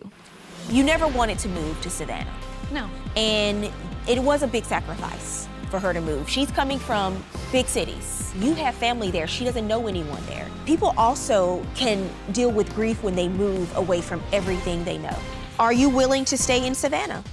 You 0.70 0.84
never 0.84 1.08
wanted 1.08 1.40
to 1.40 1.50
move 1.50 1.82
to 1.82 1.90
Savannah. 1.90 2.34
No. 2.74 2.90
And 3.16 3.72
it 4.08 4.22
was 4.22 4.44
a 4.44 4.48
big 4.48 4.66
sacrifice 4.66 5.48
for 5.70 5.80
her 5.80 5.94
to 5.94 6.02
move. 6.02 6.30
She's 6.30 6.52
coming 6.52 6.78
from 6.78 7.24
big 7.54 7.68
cities. 7.68 8.34
You 8.36 8.54
have 8.56 8.76
family 8.76 9.10
there. 9.10 9.28
She 9.28 9.46
doesn't 9.46 9.66
know 9.66 9.88
anyone 9.88 10.22
there. 10.26 10.48
People 10.66 10.94
also 10.98 11.66
can 11.76 12.10
deal 12.34 12.52
with 12.52 12.74
grief 12.76 13.02
when 13.02 13.16
they 13.16 13.30
move 13.30 13.74
away 13.78 14.02
from 14.02 14.22
everything 14.34 14.84
they 14.84 14.98
know. 14.98 15.18
Are 15.58 15.74
you 15.74 15.90
willing 15.90 16.26
to 16.26 16.38
stay 16.38 16.66
in 16.68 16.76
Savannah? 16.76 17.24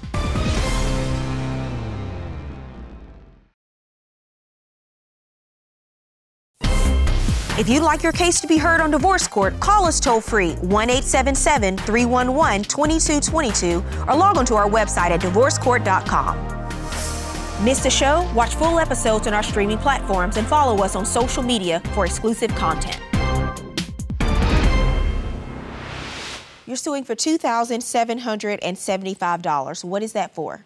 If 7.57 7.69
you'd 7.69 7.85
like 7.85 8.03
your 8.03 8.11
case 8.11 8.41
to 8.41 8.49
be 8.49 8.57
heard 8.57 8.81
on 8.81 8.91
divorce 8.91 9.29
court, 9.29 9.61
call 9.61 9.87
us 9.87 10.01
toll 10.01 10.21
free 10.21 10.55
1 10.55 10.91
877 10.91 11.77
311 11.77 12.65
2222 12.65 13.77
or 14.09 14.17
log 14.17 14.39
on 14.39 14.47
to 14.47 14.57
our 14.57 14.69
website 14.69 15.11
at 15.11 15.21
divorcecourt.com. 15.21 17.65
Miss 17.65 17.81
the 17.81 17.91
show? 17.91 18.29
Watch 18.35 18.57
full 18.57 18.81
episodes 18.81 19.29
on 19.29 19.35
our 19.35 19.45
streaming 19.45 19.79
platforms 19.79 20.37
and 20.37 20.45
follow 20.49 20.83
us 20.83 20.97
on 20.97 21.07
social 21.07 21.45
media 21.45 21.79
for 21.95 22.05
exclusive 22.05 22.53
content. 22.57 22.99
You're 26.67 26.77
suing 26.77 27.05
for 27.05 27.15
$2,775. 27.15 29.85
What 29.85 30.03
is 30.03 30.13
that 30.15 30.35
for? 30.35 30.65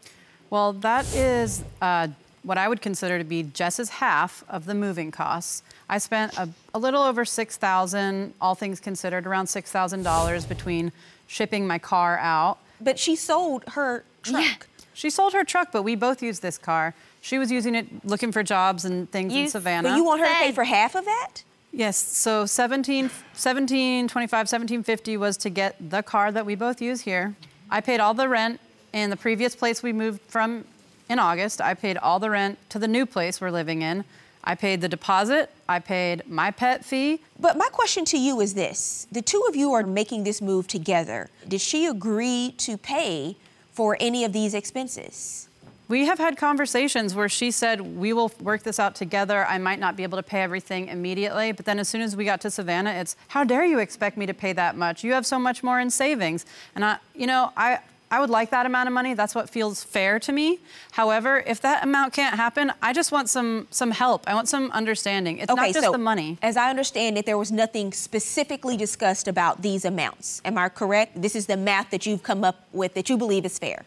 Well, 0.48 0.72
that 0.72 1.04
is 1.14 1.62
uh, 1.82 2.08
what 2.44 2.56
I 2.56 2.66
would 2.66 2.80
consider 2.80 3.18
to 3.18 3.24
be 3.24 3.42
Jess's 3.42 3.90
half 3.90 4.42
of 4.48 4.64
the 4.64 4.74
moving 4.74 5.10
costs. 5.10 5.62
I 5.88 5.98
spent 5.98 6.36
a, 6.36 6.48
a 6.74 6.78
little 6.78 7.02
over 7.02 7.24
six 7.24 7.56
thousand, 7.56 8.34
all 8.40 8.54
things 8.54 8.80
considered, 8.80 9.26
around 9.26 9.46
six 9.46 9.70
thousand 9.70 10.02
dollars 10.02 10.44
between 10.44 10.92
shipping 11.26 11.66
my 11.66 11.78
car 11.78 12.18
out. 12.18 12.58
But 12.80 12.98
she 12.98 13.16
sold 13.16 13.64
her 13.68 14.04
truck. 14.22 14.42
Yeah. 14.42 14.54
She 14.94 15.10
sold 15.10 15.32
her 15.32 15.44
truck, 15.44 15.68
but 15.72 15.82
we 15.82 15.94
both 15.94 16.22
used 16.22 16.42
this 16.42 16.58
car. 16.58 16.94
She 17.20 17.38
was 17.38 17.50
using 17.52 17.74
it 17.74 17.86
looking 18.04 18.32
for 18.32 18.42
jobs 18.42 18.84
and 18.84 19.10
things 19.10 19.32
You- 19.32 19.44
in 19.44 19.48
Savannah. 19.48 19.90
But 19.90 19.96
you 19.96 20.04
want 20.04 20.20
her 20.20 20.26
to 20.26 20.34
pay 20.34 20.52
for 20.52 20.64
half 20.64 20.94
of 20.94 21.04
that? 21.04 21.42
Yes, 21.72 21.96
so 21.98 22.46
17, 22.46 23.10
17, 23.34 24.08
25, 24.08 24.32
1750 24.38 25.16
was 25.18 25.36
to 25.36 25.50
get 25.50 25.76
the 25.90 26.02
car 26.02 26.32
that 26.32 26.46
we 26.46 26.54
both 26.54 26.80
use 26.80 27.02
here. 27.02 27.34
I 27.70 27.80
paid 27.82 28.00
all 28.00 28.14
the 28.14 28.28
rent 28.28 28.58
in 28.92 29.10
the 29.10 29.16
previous 29.16 29.54
place 29.54 29.82
we 29.82 29.92
moved 29.92 30.20
from 30.28 30.64
in 31.10 31.18
August. 31.18 31.60
I 31.60 31.74
paid 31.74 31.98
all 31.98 32.18
the 32.18 32.30
rent 32.30 32.58
to 32.70 32.78
the 32.78 32.88
new 32.88 33.04
place 33.04 33.40
we're 33.40 33.50
living 33.50 33.82
in. 33.82 34.04
I 34.48 34.54
paid 34.54 34.80
the 34.80 34.88
deposit. 34.88 35.50
I 35.68 35.78
paid 35.78 36.26
my 36.26 36.50
pet 36.50 36.82
fee. 36.82 37.20
But 37.38 37.58
my 37.58 37.68
question 37.70 38.06
to 38.06 38.18
you 38.18 38.40
is 38.40 38.54
this 38.54 39.06
the 39.12 39.20
two 39.20 39.44
of 39.46 39.54
you 39.54 39.74
are 39.74 39.82
making 39.82 40.24
this 40.24 40.40
move 40.40 40.66
together. 40.66 41.28
Did 41.46 41.60
she 41.60 41.84
agree 41.84 42.54
to 42.56 42.78
pay 42.78 43.36
for 43.72 43.98
any 44.00 44.24
of 44.24 44.32
these 44.32 44.54
expenses? 44.54 45.48
We 45.88 46.06
have 46.06 46.18
had 46.18 46.38
conversations 46.38 47.14
where 47.14 47.28
she 47.28 47.50
said, 47.50 47.82
We 47.82 48.14
will 48.14 48.32
work 48.40 48.62
this 48.62 48.80
out 48.80 48.94
together. 48.94 49.44
I 49.46 49.58
might 49.58 49.80
not 49.80 49.96
be 49.96 50.02
able 50.02 50.16
to 50.16 50.22
pay 50.22 50.40
everything 50.40 50.88
immediately. 50.88 51.52
But 51.52 51.66
then 51.66 51.78
as 51.78 51.88
soon 51.88 52.00
as 52.00 52.16
we 52.16 52.24
got 52.24 52.40
to 52.40 52.50
Savannah, 52.50 52.92
it's, 52.92 53.16
How 53.28 53.44
dare 53.44 53.66
you 53.66 53.78
expect 53.78 54.16
me 54.16 54.24
to 54.24 54.34
pay 54.34 54.54
that 54.54 54.76
much? 54.76 55.04
You 55.04 55.12
have 55.12 55.26
so 55.26 55.38
much 55.38 55.62
more 55.62 55.78
in 55.78 55.90
savings. 55.90 56.46
And 56.74 56.86
I, 56.86 56.98
you 57.14 57.26
know, 57.26 57.52
I, 57.54 57.80
I 58.10 58.20
would 58.20 58.30
like 58.30 58.50
that 58.50 58.64
amount 58.64 58.86
of 58.88 58.94
money. 58.94 59.14
That's 59.14 59.34
what 59.34 59.50
feels 59.50 59.84
fair 59.84 60.18
to 60.20 60.32
me. 60.32 60.60
However, 60.92 61.42
if 61.46 61.60
that 61.60 61.84
amount 61.84 62.14
can't 62.14 62.36
happen, 62.36 62.72
I 62.82 62.92
just 62.92 63.12
want 63.12 63.28
some 63.28 63.66
some 63.70 63.90
help. 63.90 64.24
I 64.26 64.34
want 64.34 64.48
some 64.48 64.70
understanding. 64.72 65.38
It's 65.38 65.54
not 65.54 65.72
just 65.72 65.92
the 65.92 65.98
money. 65.98 66.38
As 66.42 66.56
I 66.56 66.70
understand 66.70 67.18
it, 67.18 67.26
there 67.26 67.36
was 67.38 67.52
nothing 67.52 67.92
specifically 67.92 68.76
discussed 68.76 69.28
about 69.28 69.60
these 69.62 69.84
amounts. 69.84 70.40
Am 70.44 70.56
I 70.56 70.68
correct? 70.68 71.20
This 71.20 71.36
is 71.36 71.46
the 71.46 71.56
math 71.56 71.90
that 71.90 72.06
you've 72.06 72.22
come 72.22 72.44
up 72.44 72.64
with 72.72 72.94
that 72.94 73.10
you 73.10 73.16
believe 73.18 73.44
is 73.44 73.58
fair. 73.58 73.84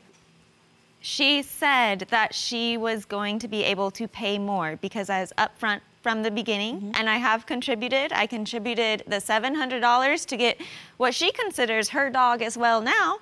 She 1.04 1.42
said 1.42 2.06
that 2.12 2.36
she 2.36 2.78
was 2.78 3.06
going 3.06 3.40
to 3.40 3.48
be 3.48 3.64
able 3.64 3.90
to 3.92 4.08
pay 4.08 4.38
more 4.38 4.76
because 4.82 5.10
I 5.10 5.22
was 5.22 5.34
upfront 5.38 5.82
from 6.04 6.22
the 6.22 6.30
beginning 6.32 6.76
Mm-hmm. 6.78 6.92
and 6.96 7.10
I 7.10 7.18
have 7.18 7.46
contributed. 7.48 8.14
I 8.14 8.28
contributed 8.28 9.04
the 9.08 9.16
$700 9.18 10.26
to 10.28 10.38
get 10.38 10.62
what 10.98 11.16
she 11.16 11.32
considers 11.32 11.90
her 11.90 12.10
dog 12.12 12.42
as 12.44 12.56
well 12.56 12.82
now 12.82 13.18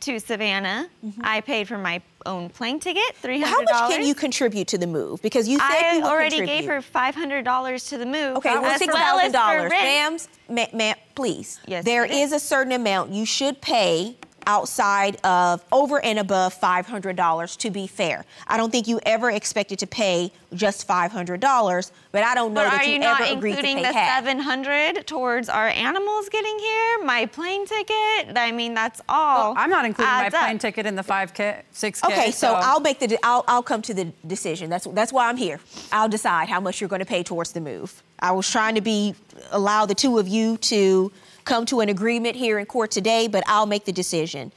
to 0.00 0.18
Savannah. 0.20 0.88
I 1.22 1.40
paid 1.40 1.68
for 1.68 1.78
my 1.78 2.02
own 2.24 2.48
plane 2.50 2.80
ticket, 2.80 3.02
$300. 3.22 3.36
Mm-hmm. 3.36 3.42
How 3.44 3.62
much 3.62 3.90
can 3.90 4.04
you 4.06 4.14
contribute 4.14 4.68
to 4.68 4.78
the 4.78 4.86
move? 4.86 5.22
Because 5.22 5.48
you 5.48 5.58
said 5.58 5.66
I 5.68 5.96
you 5.98 6.04
already 6.04 6.36
contribute. 6.38 6.60
gave 6.60 6.66
her 6.66 6.80
$500 6.80 7.88
to 7.90 7.98
the 7.98 8.06
move. 8.06 8.36
Okay, 8.38 8.58
well, 8.58 8.78
six 8.78 8.92
thousand 8.94 9.32
dollars, 9.32 9.70
rent. 9.70 10.22
ma'ams, 10.22 10.28
ma- 10.48 10.76
ma'am, 10.76 10.96
please. 11.14 11.60
Yes, 11.66 11.84
there 11.84 12.04
is. 12.04 12.32
a 12.32 12.40
certain 12.40 12.72
amount 12.72 13.12
you 13.12 13.24
should 13.24 13.60
pay 13.60 14.16
outside 14.46 15.16
of 15.24 15.64
over 15.72 16.02
and 16.04 16.18
above 16.18 16.54
five 16.54 16.86
hundred 16.86 17.16
dollars 17.16 17.56
to 17.56 17.70
be 17.70 17.86
fair. 17.86 18.24
I 18.46 18.56
don't 18.56 18.70
think 18.70 18.86
you 18.88 19.00
ever 19.04 19.30
expected 19.30 19.78
to 19.80 19.86
pay 19.86 20.30
just 20.54 20.86
five 20.86 21.12
hundred 21.12 21.40
dollars, 21.40 21.92
but 22.12 22.22
I 22.22 22.34
don't 22.34 22.54
know 22.54 22.62
But 22.64 22.70
that 22.70 22.82
are 22.82 22.84
you, 22.86 22.92
you 22.94 22.98
not 23.00 23.20
ever 23.20 23.36
agreed 23.38 23.52
to 23.52 23.58
including 23.58 23.76
pay 23.78 23.82
the 23.92 23.98
half. 23.98 24.24
700 24.24 25.06
towards 25.06 25.48
our 25.48 25.68
animals 25.68 26.28
getting 26.28 26.58
here, 26.58 27.04
my 27.04 27.26
plane 27.26 27.66
ticket? 27.66 28.36
I 28.36 28.52
mean, 28.52 28.74
that's 28.74 29.00
all. 29.08 29.54
I'm 29.56 29.68
not 29.70 29.84
including 29.84 30.12
my 30.12 30.24
adds 30.26 30.34
up. 30.34 30.42
plane 30.44 30.58
ticket 30.58 30.86
in 30.86 30.94
the 30.94 31.02
5K, 31.02 31.62
6K. 31.74 32.04
Okay, 32.10 32.30
so 32.30 32.54
I'll 32.54 32.80
make 32.80 32.98
the 33.00 33.08
de- 33.08 33.18
I'll 33.24 33.44
I'll 33.48 33.62
come 33.62 33.82
to 33.82 33.94
the 33.94 34.12
decision. 34.26 34.70
That's 34.70 34.86
that's 34.86 35.12
why 35.12 35.28
I'm 35.28 35.36
here. 35.36 35.60
I'll 35.92 36.08
decide 36.08 36.48
how 36.48 36.60
much 36.60 36.80
you're 36.80 36.88
going 36.88 37.00
to 37.00 37.06
pay 37.06 37.22
towards 37.22 37.52
the 37.52 37.60
move. 37.60 38.02
I 38.20 38.32
was 38.32 38.48
trying 38.50 38.76
to 38.76 38.80
be 38.80 39.14
allow 39.50 39.84
the 39.86 39.94
two 39.94 40.18
of 40.18 40.26
you 40.28 40.56
to 40.58 41.12
come 41.46 41.64
to 41.66 41.80
an 41.80 41.88
agreement 41.88 42.36
here 42.36 42.58
in 42.58 42.66
court 42.66 42.90
today, 42.90 43.28
but 43.28 43.42
I'll 43.46 43.64
make 43.66 43.86
the 43.86 43.92
decision. 43.92 44.52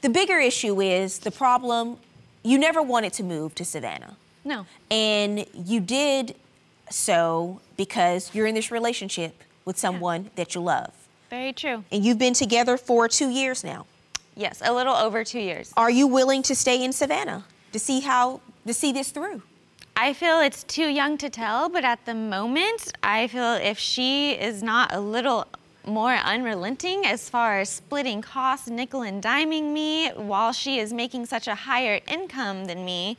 The 0.00 0.08
bigger 0.08 0.38
issue 0.38 0.80
is 0.80 1.18
the 1.20 1.30
problem. 1.30 1.98
You 2.42 2.58
never 2.58 2.82
wanted 2.82 3.12
to 3.14 3.22
move 3.22 3.54
to 3.56 3.64
Savannah, 3.64 4.16
No. 4.44 4.66
and 4.90 5.46
you 5.54 5.78
did 5.80 6.34
so 6.90 7.60
because 7.76 8.34
you're 8.34 8.46
in 8.46 8.54
this 8.54 8.70
relationship 8.72 9.44
with 9.64 9.78
someone 9.78 10.30
that 10.36 10.54
you 10.54 10.62
love, 10.62 10.92
Very 11.28 11.52
true. 11.52 11.84
and 11.92 12.04
you've 12.04 12.18
been 12.18 12.34
together 12.34 12.76
for 12.78 13.06
two 13.08 13.28
years 13.28 13.62
now. 13.62 13.86
Yes, 14.34 14.62
a 14.64 14.72
little 14.72 14.94
over 14.94 15.22
two 15.22 15.38
years. 15.40 15.72
Are 15.76 15.90
you 15.90 16.06
willing 16.06 16.42
to 16.44 16.54
stay 16.54 16.82
in 16.82 16.92
Savannah 16.92 17.44
to 17.72 17.78
see 17.78 18.00
how 18.00 18.40
to 18.66 18.72
see 18.72 18.90
this 18.90 19.10
through? 19.10 19.42
I 19.96 20.14
feel 20.14 20.40
it's 20.40 20.62
too 20.64 20.88
young 20.88 21.18
to 21.18 21.28
tell, 21.28 21.68
but 21.68 21.84
at 21.84 22.06
the 22.06 22.14
moment, 22.14 22.90
I 23.02 23.26
feel 23.26 23.52
if 23.54 23.78
she 23.78 24.32
is 24.32 24.62
not 24.62 24.94
a 24.94 25.00
little 25.00 25.46
more 25.86 26.14
unrelenting 26.14 27.06
as 27.06 27.28
far 27.28 27.60
as 27.60 27.68
splitting 27.68 28.22
costs, 28.22 28.68
nickel 28.68 29.02
and 29.02 29.22
diming 29.22 29.72
me, 29.72 30.10
while 30.10 30.52
she 30.52 30.78
is 30.78 30.92
making 30.92 31.26
such 31.26 31.48
a 31.48 31.54
higher 31.54 32.00
income 32.08 32.66
than 32.66 32.84
me, 32.84 33.16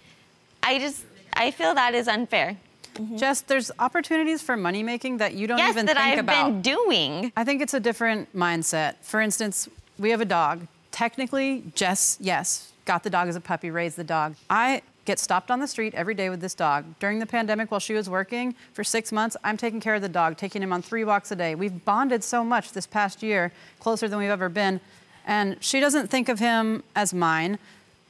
I 0.64 0.80
just 0.80 1.06
I 1.34 1.52
feel 1.52 1.74
that 1.76 1.94
is 1.94 2.08
unfair. 2.08 2.58
Mm-hmm. 2.96 3.18
Jess, 3.18 3.42
there's 3.42 3.72
opportunities 3.80 4.42
for 4.42 4.58
money 4.58 4.84
making 4.84 5.18
that 5.18 5.34
you 5.34 5.48
don't 5.48 5.58
yes, 5.58 5.72
even 5.72 5.86
that 5.86 5.98
think 5.98 6.14
I've 6.14 6.20
about. 6.20 6.46
been 6.46 6.62
doing. 6.62 7.32
I 7.38 7.44
think 7.44 7.62
it's 7.62 7.74
a 7.74 7.80
different 7.80 8.36
mindset. 8.36 8.96
For 9.02 9.22
instance, 9.22 9.70
we 9.98 10.10
have 10.12 10.22
a 10.22 10.26
dog. 10.26 10.68
Technically, 10.92 11.64
Jess, 11.74 12.18
yes, 12.20 12.74
got 12.86 13.04
the 13.04 13.10
dog 13.10 13.30
as 13.30 13.38
a 13.38 13.42
puppy, 13.42 13.72
raised 13.72 13.96
the 13.96 14.04
dog. 14.04 14.36
I 14.50 14.82
get 15.06 15.20
stopped 15.20 15.50
on 15.50 15.60
the 15.60 15.68
street 15.68 15.94
every 15.96 16.14
day 16.14 16.30
with 16.30 16.42
this 16.42 16.54
dog. 16.54 16.86
During 17.00 17.20
the 17.20 17.26
pandemic, 17.26 17.72
while 17.72 17.80
she 17.80 17.94
was 17.94 18.10
working 18.10 18.56
for 18.74 18.84
six 18.84 19.12
months, 19.12 19.36
I'm 19.44 19.58
taking 19.58 19.80
care 19.80 19.96
of 19.96 20.02
the 20.02 20.10
dog, 20.10 20.38
taking 20.38 20.62
him 20.62 20.72
on 20.72 20.82
three 20.82 21.04
walks 21.04 21.32
a 21.32 21.36
day. 21.36 21.56
We've 21.56 21.84
bonded 21.86 22.24
so 22.24 22.44
much 22.44 22.72
this 22.74 22.86
past 22.86 23.24
year, 23.24 23.52
closer 23.80 24.08
than 24.08 24.20
we've 24.20 24.30
ever 24.30 24.50
been. 24.50 24.80
And 25.26 25.58
she 25.60 25.80
doesn't 25.80 26.10
think 26.10 26.30
of 26.30 26.40
him 26.40 26.84
as 26.96 27.14
mine. 27.14 27.58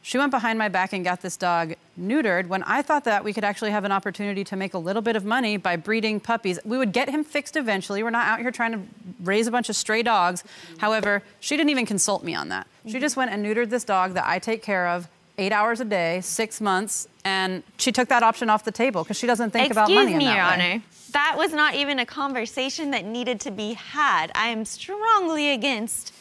She 0.03 0.17
went 0.17 0.31
behind 0.31 0.57
my 0.57 0.67
back 0.67 0.93
and 0.93 1.03
got 1.03 1.21
this 1.21 1.37
dog 1.37 1.75
neutered 1.99 2.47
when 2.47 2.63
I 2.63 2.81
thought 2.81 3.03
that 3.03 3.23
we 3.23 3.33
could 3.33 3.43
actually 3.43 3.69
have 3.69 3.85
an 3.85 3.91
opportunity 3.91 4.43
to 4.45 4.55
make 4.55 4.73
a 4.73 4.79
little 4.79 5.01
bit 5.01 5.15
of 5.15 5.25
money 5.25 5.57
by 5.57 5.75
breeding 5.75 6.19
puppies. 6.19 6.57
We 6.65 6.77
would 6.77 6.91
get 6.91 7.09
him 7.09 7.23
fixed 7.23 7.55
eventually. 7.55 8.01
We're 8.01 8.09
not 8.09 8.27
out 8.27 8.39
here 8.39 8.49
trying 8.49 8.71
to 8.71 8.81
raise 9.23 9.45
a 9.45 9.51
bunch 9.51 9.69
of 9.69 9.75
stray 9.75 10.01
dogs. 10.01 10.43
However, 10.79 11.21
she 11.39 11.55
didn't 11.55 11.69
even 11.69 11.85
consult 11.85 12.23
me 12.23 12.33
on 12.33 12.49
that. 12.49 12.65
She 12.87 12.99
just 12.99 13.15
went 13.15 13.31
and 13.31 13.45
neutered 13.45 13.69
this 13.69 13.83
dog 13.83 14.13
that 14.13 14.25
I 14.25 14.39
take 14.39 14.63
care 14.63 14.87
of 14.87 15.07
eight 15.41 15.51
hours 15.51 15.79
a 15.79 15.85
day, 15.85 16.21
six 16.21 16.61
months, 16.61 17.07
and 17.25 17.63
she 17.77 17.91
took 17.91 18.07
that 18.09 18.23
option 18.23 18.49
off 18.49 18.63
the 18.63 18.71
table 18.71 19.03
because 19.03 19.17
she 19.17 19.27
doesn't 19.27 19.49
think 19.51 19.71
about 19.71 19.89
Excuse 19.89 20.03
money 20.03 20.13
in 20.13 20.17
me, 20.19 20.25
that 20.25 20.35
Your 20.35 20.45
way. 20.45 20.73
Honor. 20.75 20.83
That 21.13 21.35
was 21.37 21.51
not 21.51 21.73
even 21.75 21.99
a 21.99 22.05
conversation 22.05 22.91
that 22.91 23.03
needed 23.03 23.39
to 23.41 23.51
be 23.51 23.73
had. 23.73 24.31
I 24.35 24.47
am 24.47 24.63
strongly 24.65 25.49
against 25.51 26.13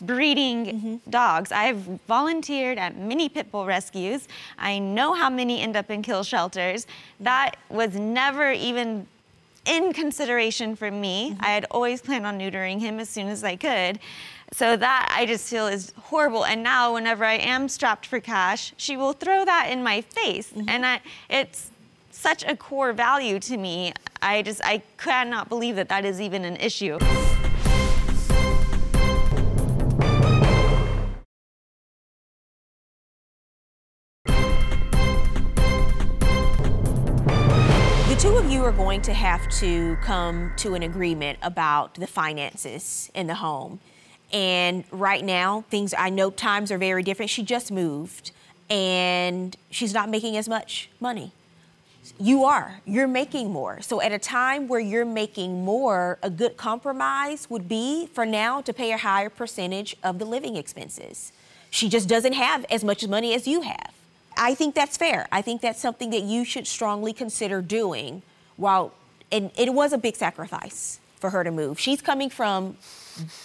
breeding 0.00 0.66
Mm-hmm. 0.66 1.10
dogs. 1.10 1.52
I've 1.52 1.78
volunteered 2.08 2.76
at 2.78 2.96
many 2.96 3.28
pit 3.28 3.50
bull 3.50 3.64
rescues. 3.64 4.26
I 4.58 4.78
know 4.78 5.14
how 5.14 5.30
many 5.30 5.60
end 5.62 5.76
up 5.76 5.90
in 5.90 6.02
kill 6.02 6.24
shelters. 6.24 6.86
That 7.20 7.56
was 7.70 7.94
never 7.94 8.50
even 8.52 9.06
in 9.64 9.92
consideration 9.94 10.76
for 10.76 10.90
me. 10.90 11.30
Mm-hmm. 11.30 11.44
I 11.44 11.48
had 11.50 11.66
always 11.70 12.02
planned 12.02 12.26
on 12.26 12.38
neutering 12.38 12.80
him 12.80 12.98
as 12.98 13.08
soon 13.08 13.28
as 13.28 13.42
I 13.44 13.56
could. 13.56 13.98
So 14.54 14.76
that 14.76 15.08
I 15.10 15.26
just 15.26 15.50
feel 15.50 15.66
is 15.66 15.92
horrible. 15.98 16.44
And 16.44 16.62
now, 16.62 16.94
whenever 16.94 17.24
I 17.24 17.38
am 17.38 17.68
strapped 17.68 18.06
for 18.06 18.20
cash, 18.20 18.72
she 18.76 18.96
will 18.96 19.12
throw 19.12 19.44
that 19.44 19.68
in 19.72 19.82
my 19.82 20.00
face. 20.00 20.52
Mm-hmm. 20.52 20.68
And 20.68 20.86
I, 20.86 21.00
it's 21.28 21.72
such 22.12 22.44
a 22.44 22.54
core 22.54 22.92
value 22.92 23.40
to 23.40 23.56
me. 23.56 23.92
I 24.22 24.42
just, 24.42 24.60
I 24.64 24.82
cannot 24.96 25.48
believe 25.48 25.74
that 25.74 25.88
that 25.88 26.04
is 26.04 26.20
even 26.20 26.44
an 26.44 26.54
issue. 26.58 27.00
two 38.20 38.36
of 38.36 38.48
you 38.50 38.62
are 38.62 38.72
going 38.72 39.02
to 39.02 39.12
have 39.12 39.46
to 39.50 39.96
come 39.96 40.50
to 40.56 40.72
an 40.74 40.82
agreement 40.82 41.38
about 41.42 41.94
the 41.96 42.06
finances 42.06 43.10
in 43.14 43.26
the 43.26 43.34
home. 43.34 43.80
And 44.32 44.84
right 44.90 45.24
now, 45.24 45.64
things 45.70 45.94
I 45.96 46.10
know 46.10 46.30
times 46.30 46.72
are 46.72 46.78
very 46.78 47.02
different. 47.02 47.30
She 47.30 47.42
just 47.42 47.70
moved 47.70 48.32
and 48.68 49.56
she's 49.70 49.94
not 49.94 50.08
making 50.08 50.36
as 50.36 50.48
much 50.48 50.88
money. 50.98 51.32
You 52.18 52.44
are. 52.44 52.80
You're 52.84 53.08
making 53.08 53.50
more. 53.50 53.80
So 53.80 54.00
at 54.00 54.12
a 54.12 54.18
time 54.18 54.68
where 54.68 54.80
you're 54.80 55.04
making 55.04 55.64
more, 55.64 56.18
a 56.22 56.30
good 56.30 56.56
compromise 56.56 57.48
would 57.48 57.68
be 57.68 58.06
for 58.06 58.26
now 58.26 58.60
to 58.62 58.72
pay 58.72 58.92
a 58.92 58.98
higher 58.98 59.30
percentage 59.30 59.96
of 60.02 60.18
the 60.18 60.24
living 60.24 60.56
expenses. 60.56 61.32
She 61.70 61.88
just 61.88 62.08
doesn't 62.08 62.34
have 62.34 62.64
as 62.70 62.84
much 62.84 63.06
money 63.06 63.34
as 63.34 63.48
you 63.48 63.62
have. 63.62 63.92
I 64.36 64.54
think 64.54 64.74
that's 64.74 64.96
fair. 64.96 65.26
I 65.32 65.42
think 65.42 65.60
that's 65.60 65.80
something 65.80 66.10
that 66.10 66.22
you 66.22 66.44
should 66.44 66.66
strongly 66.66 67.12
consider 67.12 67.62
doing 67.62 68.22
while 68.56 68.92
and 69.32 69.50
it 69.56 69.72
was 69.72 69.92
a 69.92 69.98
big 69.98 70.14
sacrifice 70.14 71.00
for 71.16 71.30
her 71.30 71.42
to 71.42 71.50
move. 71.50 71.80
She's 71.80 72.00
coming 72.00 72.30
from 72.30 72.76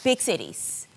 big 0.04 0.22
cities. 0.22 0.88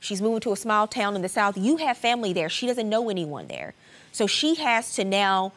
She's 0.00 0.20
moving 0.20 0.40
to 0.40 0.52
a 0.52 0.56
small 0.56 0.86
town 0.86 1.14
in 1.14 1.22
the 1.22 1.28
south. 1.28 1.56
You 1.56 1.76
have 1.76 1.96
family 1.96 2.32
there. 2.32 2.48
She 2.48 2.66
doesn't 2.66 2.88
know 2.88 3.08
anyone 3.08 3.46
there. 3.46 3.74
So 4.10 4.26
she 4.26 4.56
has 4.56 4.94
to 4.96 5.04
now 5.04 5.52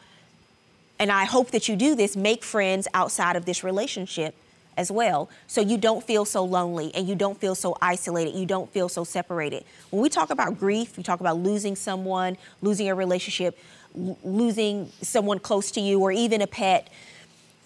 and 0.98 1.12
I 1.12 1.24
hope 1.24 1.50
that 1.50 1.68
you 1.68 1.76
do 1.76 1.94
this, 1.94 2.16
make 2.16 2.42
friends 2.42 2.88
outside 2.94 3.36
of 3.36 3.44
this 3.44 3.62
relationship 3.62 4.34
as 4.76 4.90
well. 4.90 5.28
So 5.46 5.60
you 5.60 5.78
don't 5.78 6.02
feel 6.02 6.24
so 6.24 6.44
lonely 6.44 6.90
and 6.94 7.08
you 7.08 7.14
don't 7.14 7.38
feel 7.38 7.54
so 7.54 7.76
isolated. 7.80 8.34
You 8.34 8.46
don't 8.46 8.70
feel 8.72 8.88
so 8.88 9.04
separated. 9.04 9.64
When 9.90 10.02
we 10.02 10.08
talk 10.08 10.30
about 10.30 10.58
grief, 10.58 10.96
we 10.96 11.02
talk 11.02 11.20
about 11.20 11.38
losing 11.38 11.76
someone, 11.76 12.36
losing 12.62 12.88
a 12.88 12.94
relationship, 12.94 13.58
losing 13.94 14.90
someone 15.02 15.38
close 15.38 15.70
to 15.72 15.80
you, 15.80 16.00
or 16.00 16.12
even 16.12 16.42
a 16.42 16.46
pet. 16.46 16.88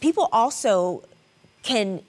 People 0.00 0.28
also 0.32 1.02
can 1.62 2.02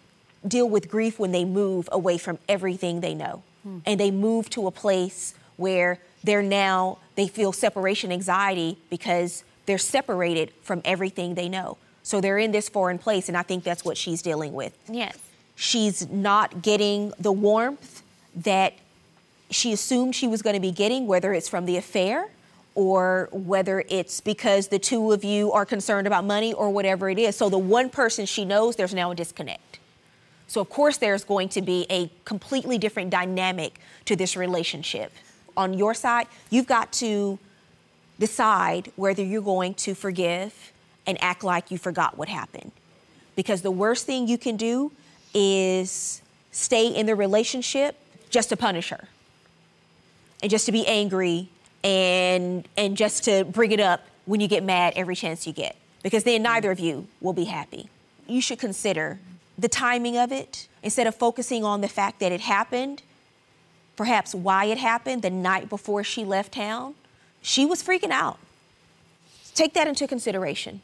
deal 0.48 0.68
with 0.68 0.90
grief 0.90 1.20
when 1.20 1.32
they 1.32 1.46
move 1.46 1.88
away 1.92 2.18
from 2.18 2.40
everything 2.50 3.02
they 3.02 3.14
know 3.14 3.44
hmm. 3.64 3.80
and 3.86 4.00
they 4.00 4.12
move 4.12 4.50
to 4.50 4.68
a 4.68 4.72
place 4.72 5.34
where 5.58 6.00
they're 6.24 6.42
now, 6.42 6.98
they 7.16 7.28
feel 7.28 7.52
separation 7.52 8.12
anxiety 8.12 8.78
because 8.90 9.44
they're 9.66 9.78
separated 9.78 10.52
from 10.62 10.82
everything 10.86 11.36
they 11.36 11.50
know. 11.50 11.78
So 12.04 12.20
they're 12.20 12.38
in 12.38 12.52
this 12.52 12.68
foreign 12.68 12.98
place, 12.98 13.28
and 13.28 13.38
I 13.38 13.44
think 13.44 13.64
that's 13.64 13.86
what 13.86 13.98
she's 13.98 14.22
dealing 14.22 14.54
with. 14.54 14.78
Yes. 14.90 15.18
She's 15.56 16.10
not 16.10 16.62
getting 16.62 17.14
the 17.20 17.32
warmth 17.32 18.02
that 18.36 18.74
she 19.52 19.74
assumed 19.74 20.16
she 20.16 20.28
was 20.28 20.42
going 20.42 20.56
to 20.56 20.60
be 20.60 20.72
getting, 20.72 21.08
whether 21.08 21.34
it's 21.34 21.48
from 21.48 21.66
the 21.66 21.78
affair 21.78 22.30
or 22.74 23.28
whether 23.32 23.84
it's 23.90 24.22
because 24.22 24.70
the 24.70 24.80
two 24.80 25.12
of 25.12 25.24
you 25.24 25.52
are 25.52 25.66
concerned 25.66 26.08
about 26.08 26.24
money 26.24 26.54
or 26.54 26.70
whatever 26.70 27.10
it 27.10 27.20
is. 27.20 27.36
So 27.36 27.50
the 27.50 27.58
one 27.58 27.90
person 27.90 28.26
she 28.26 28.46
knows, 28.46 28.78
there's 28.78 28.94
now 28.94 29.12
a 29.12 29.16
disconnect. 29.16 29.71
So, 30.52 30.60
of 30.60 30.70
course, 30.70 30.98
there's 30.98 31.24
going 31.24 31.48
to 31.48 31.62
be 31.62 31.86
a 31.90 32.12
completely 32.26 32.78
different 32.78 33.10
dynamic 33.10 33.80
to 34.04 34.18
this 34.18 34.36
relationship. 34.36 35.14
On 35.56 35.74
your 35.74 35.94
side, 35.94 36.28
you've 36.50 36.68
got 36.68 36.92
to 37.00 37.40
decide 38.20 38.92
whether 38.98 39.24
you're 39.24 39.42
going 39.42 39.76
to 39.76 39.96
forgive 39.96 40.74
and 41.08 41.18
act 41.24 41.46
like 41.46 41.72
you 41.72 41.78
forgot 41.78 42.18
what 42.18 42.28
happened. 42.28 42.74
Because 43.38 43.62
the 43.62 43.72
worst 43.72 44.06
thing 44.06 44.28
you 44.28 44.38
can 44.38 44.58
do 44.58 44.92
is 45.34 46.22
stay 46.52 46.88
in 46.88 47.06
the 47.06 47.16
relationship 47.16 47.96
just 48.30 48.50
to 48.50 48.58
punish 48.58 48.90
her 48.90 49.08
and 50.44 50.52
just 50.52 50.66
to 50.66 50.74
be 50.74 50.86
angry 50.86 51.48
and 51.82 52.68
and 52.76 52.98
just 52.98 53.24
to 53.24 53.46
bring 53.46 53.72
it 53.72 53.80
up 53.80 54.02
when 54.26 54.42
you 54.42 54.50
get 54.50 54.66
mad 54.66 54.92
every 54.98 55.16
chance 55.16 55.48
you 55.48 55.54
get 55.54 55.78
because 56.04 56.26
then 56.26 56.44
neither 56.44 56.72
of 56.72 56.80
you 56.82 57.08
will 57.22 57.32
be 57.32 57.46
happy. 57.46 57.90
You 58.28 58.42
should 58.42 58.60
consider 58.60 59.18
the 59.62 59.70
timing 59.70 60.18
of 60.18 60.32
it 60.32 60.68
instead 60.84 61.08
of 61.08 61.16
focusing 61.16 61.64
on 61.64 61.82
the 61.82 61.88
fact 61.88 62.20
that 62.20 62.32
it 62.32 62.42
happened, 62.42 63.04
perhaps 63.96 64.36
why 64.36 64.66
it 64.66 64.78
happened 64.78 65.22
the 65.22 65.30
night 65.30 65.70
before 65.70 66.04
she 66.04 66.26
left 66.26 66.54
town 66.54 66.96
she 67.42 67.66
was 67.66 67.84
freaking 67.84 68.12
out. 68.12 68.38
Take 69.56 69.74
that 69.74 69.88
into 69.88 70.08
consideration 70.08 70.82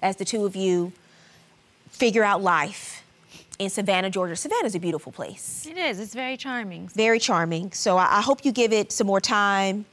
as 0.00 0.16
the 0.16 0.24
two 0.24 0.44
of 0.44 0.56
you 0.56 0.92
figure 1.90 2.24
out 2.24 2.42
life 2.42 3.04
in 3.58 3.70
Savannah, 3.70 4.10
Georgia. 4.10 4.34
Savannah 4.34 4.66
is 4.66 4.74
a 4.74 4.80
beautiful 4.80 5.12
place. 5.12 5.66
It 5.70 5.76
is. 5.76 6.00
It's 6.00 6.14
very 6.14 6.36
charming. 6.36 6.88
Very 6.88 7.20
charming. 7.20 7.72
So 7.72 7.96
I, 7.96 8.18
I 8.18 8.20
hope 8.22 8.44
you 8.44 8.50
give 8.50 8.72
it 8.72 8.90
some 8.90 9.06
more 9.06 9.20
time. 9.20 9.84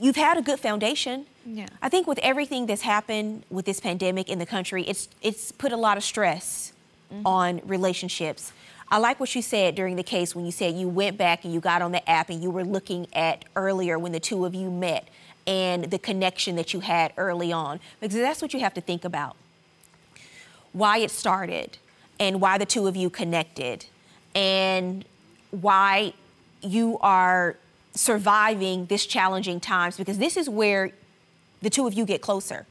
You've 0.00 0.16
had 0.16 0.38
a 0.38 0.42
good 0.42 0.58
foundation. 0.58 1.26
Yeah. 1.44 1.66
I 1.82 1.88
think 1.88 2.06
with 2.06 2.18
everything 2.20 2.66
that's 2.66 2.82
happened 2.82 3.42
with 3.50 3.66
this 3.66 3.80
pandemic 3.80 4.30
in 4.30 4.38
the 4.38 4.46
country, 4.46 4.84
it's 4.84 5.08
it's 5.20 5.50
put 5.52 5.72
a 5.72 5.76
lot 5.76 5.96
of 5.96 6.04
stress 6.04 6.71
mm-hmm. 7.12 7.26
on 7.26 7.60
relationships. 7.64 8.52
I 8.90 8.98
like 8.98 9.20
what 9.20 9.34
you 9.34 9.42
said 9.42 9.74
during 9.74 9.96
the 9.96 10.02
case 10.02 10.34
when 10.34 10.44
you 10.44 10.52
said 10.52 10.74
you 10.74 10.88
went 10.88 11.16
back 11.16 11.44
and 11.44 11.52
you 11.52 11.60
got 11.60 11.82
on 11.82 11.92
the 11.92 12.08
app 12.08 12.28
and 12.30 12.42
you 12.42 12.50
were 12.50 12.64
looking 12.64 13.06
at 13.14 13.44
earlier 13.56 13.98
when 13.98 14.12
the 14.12 14.20
two 14.20 14.44
of 14.44 14.54
you 14.54 14.70
met 14.70 15.08
and 15.46 15.84
the 15.84 15.98
connection 15.98 16.56
that 16.56 16.74
you 16.74 16.80
had 16.80 17.12
early 17.16 17.52
on. 17.52 17.80
Because 18.00 18.16
that's 18.16 18.42
what 18.42 18.52
you 18.52 18.60
have 18.60 18.74
to 18.74 18.80
think 18.80 19.04
about. 19.04 19.36
Why 20.72 20.98
it 20.98 21.10
started 21.10 21.78
and 22.20 22.40
why 22.40 22.58
the 22.58 22.66
two 22.66 22.86
of 22.86 22.96
you 22.96 23.10
connected 23.10 23.86
and 24.34 25.04
why 25.50 26.12
you 26.62 26.98
are 27.00 27.56
surviving 27.94 28.86
this 28.86 29.04
challenging 29.04 29.60
times 29.60 29.96
because 29.96 30.18
this 30.18 30.36
is 30.36 30.48
where 30.48 30.90
the 31.60 31.70
two 31.70 31.86
of 31.86 31.94
you 31.94 32.04
get 32.06 32.22
closer. 32.22 32.66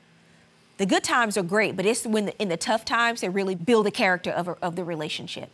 The 0.82 0.88
good 0.88 1.04
times 1.04 1.38
are 1.38 1.44
great, 1.44 1.78
but 1.78 1.86
it's 1.86 2.08
when 2.08 2.26
the, 2.26 2.42
in 2.42 2.50
the 2.50 2.58
tough 2.58 2.86
times 2.86 3.22
they 3.22 3.30
really 3.30 3.54
build 3.54 3.86
the 3.86 3.92
character 3.92 4.32
of, 4.32 4.50
of 4.64 4.76
the 4.76 4.84
relationship. 4.84 5.52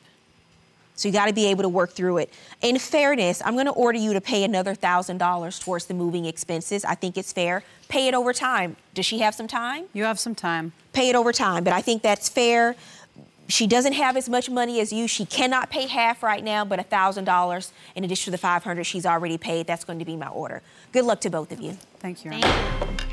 So 0.96 1.10
you 1.10 1.14
got 1.14 1.26
to 1.26 1.34
be 1.34 1.48
able 1.48 1.64
to 1.64 1.70
work 1.70 1.92
through 1.92 2.20
it. 2.20 2.34
In 2.62 2.80
fairness, 2.80 3.42
I'm 3.44 3.56
going 3.56 3.66
to 3.66 3.74
order 3.74 4.00
you 4.00 4.14
to 4.14 4.22
pay 4.22 4.46
another 4.46 4.74
$1,000 4.74 5.62
towards 5.62 5.88
the 5.88 5.94
moving 5.94 6.24
expenses. 6.24 6.86
I 6.86 6.96
think 6.96 7.18
it's 7.18 7.34
fair. 7.34 7.64
Pay 7.90 8.08
it 8.08 8.14
over 8.14 8.32
time. 8.32 8.78
Does 8.94 9.06
she 9.06 9.20
have 9.20 9.36
some 9.36 9.50
time? 9.50 9.88
You 9.92 10.06
have 10.06 10.18
some 10.18 10.34
time. 10.34 10.72
Pay 10.94 11.10
it 11.10 11.16
over 11.18 11.34
time, 11.34 11.66
but 11.66 11.74
I 11.74 11.82
think 11.82 12.04
that's 12.04 12.30
fair. 12.30 12.78
She 13.50 13.68
doesn't 13.68 13.94
have 13.94 14.16
as 14.16 14.30
much 14.30 14.50
money 14.50 14.80
as 14.80 14.94
you. 14.94 15.10
She 15.10 15.26
cannot 15.26 15.70
pay 15.70 15.88
half 15.88 16.24
right 16.24 16.42
now, 16.42 16.64
but 16.64 16.80
$1,000 16.90 17.72
in 17.96 18.06
addition 18.06 18.24
to 18.28 18.32
the 18.32 18.38
500 18.38 18.86
she's 18.86 19.06
already 19.06 19.38
paid. 19.38 19.68
That's 19.68 19.84
going 19.84 20.00
to 20.00 20.06
be 20.06 20.16
my 20.16 20.30
order. 20.30 20.62
Good 20.94 21.04
luck 21.04 21.20
to 21.20 21.30
both 21.30 21.52
of 21.52 21.60
you. 21.60 21.74
Thank 22.00 22.24
you. 22.24 22.32
Thank 22.32 22.46
you. 22.46 23.08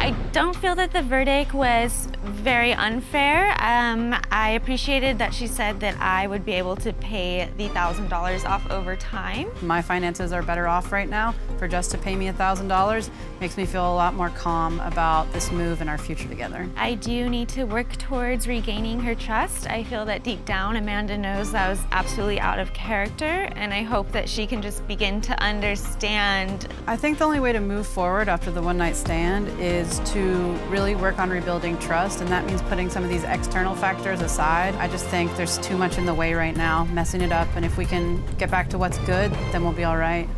I 0.00 0.12
don't 0.32 0.54
feel 0.56 0.74
that 0.74 0.92
the 0.92 1.02
verdict 1.02 1.54
was 1.54 2.08
very 2.22 2.72
unfair. 2.72 3.54
Um, 3.62 4.14
I 4.30 4.50
appreciated 4.50 5.18
that 5.18 5.32
she 5.32 5.46
said 5.46 5.80
that 5.80 5.96
I 6.00 6.26
would 6.26 6.44
be 6.44 6.52
able 6.52 6.76
to 6.76 6.92
pay 6.94 7.48
the 7.56 7.68
$1,000 7.68 8.44
off 8.44 8.70
over 8.70 8.96
time. 8.96 9.50
My 9.62 9.80
finances 9.80 10.32
are 10.32 10.42
better 10.42 10.66
off 10.66 10.92
right 10.92 11.08
now. 11.08 11.34
For 11.58 11.68
just 11.68 11.90
to 11.92 11.98
pay 11.98 12.14
me 12.14 12.26
$1,000 12.26 13.10
makes 13.40 13.56
me 13.56 13.64
feel 13.66 13.90
a 13.90 13.94
lot 13.94 14.14
more 14.14 14.30
calm 14.30 14.80
about 14.80 15.32
this 15.32 15.50
move 15.50 15.80
and 15.80 15.88
our 15.88 15.98
future 15.98 16.28
together. 16.28 16.68
I 16.76 16.94
do 16.94 17.28
need 17.28 17.48
to 17.50 17.64
work 17.64 17.96
towards 17.96 18.46
regaining 18.46 19.00
her 19.00 19.14
trust. 19.14 19.68
I 19.68 19.84
feel 19.84 20.04
that 20.06 20.22
deep 20.24 20.44
down 20.44 20.76
Amanda 20.76 21.16
knows 21.16 21.52
that 21.52 21.66
I 21.66 21.70
was 21.70 21.80
absolutely 21.92 22.40
out 22.40 22.58
of 22.58 22.72
character 22.72 23.48
and 23.56 23.72
I 23.72 23.82
hope 23.82 24.12
that 24.12 24.28
she 24.28 24.46
can 24.46 24.60
just 24.60 24.86
begin 24.86 25.20
to 25.22 25.42
understand. 25.42 26.68
I 26.86 26.96
think 26.96 27.18
the 27.18 27.24
only 27.24 27.40
way 27.40 27.52
to 27.52 27.60
move 27.60 27.86
forward 27.86 28.28
after 28.28 28.50
the 28.50 28.62
one 28.62 28.76
night 28.76 28.96
stand 28.96 29.48
is 29.60 30.00
to 30.18 30.52
really 30.68 30.96
work 30.96 31.20
on 31.20 31.30
rebuilding 31.30 31.78
trust 31.78 32.20
and 32.20 32.28
that 32.28 32.44
means 32.44 32.60
putting 32.62 32.90
some 32.90 33.04
of 33.04 33.08
these 33.08 33.22
external 33.22 33.76
factors 33.76 34.20
aside. 34.20 34.74
I 34.74 34.88
just 34.88 35.06
think 35.06 35.34
there's 35.36 35.58
too 35.58 35.78
much 35.78 35.96
in 35.96 36.06
the 36.06 36.14
way 36.14 36.34
right 36.34 36.56
now, 36.56 36.86
messing 36.86 37.20
it 37.20 37.30
up, 37.30 37.46
and 37.54 37.64
if 37.64 37.76
we 37.78 37.84
can 37.84 38.20
get 38.36 38.50
back 38.50 38.68
to 38.70 38.78
what's 38.78 38.98
good, 38.98 39.30
then 39.52 39.62
we'll 39.62 39.72
be 39.72 39.84
all 39.84 39.96
right. 39.96 40.28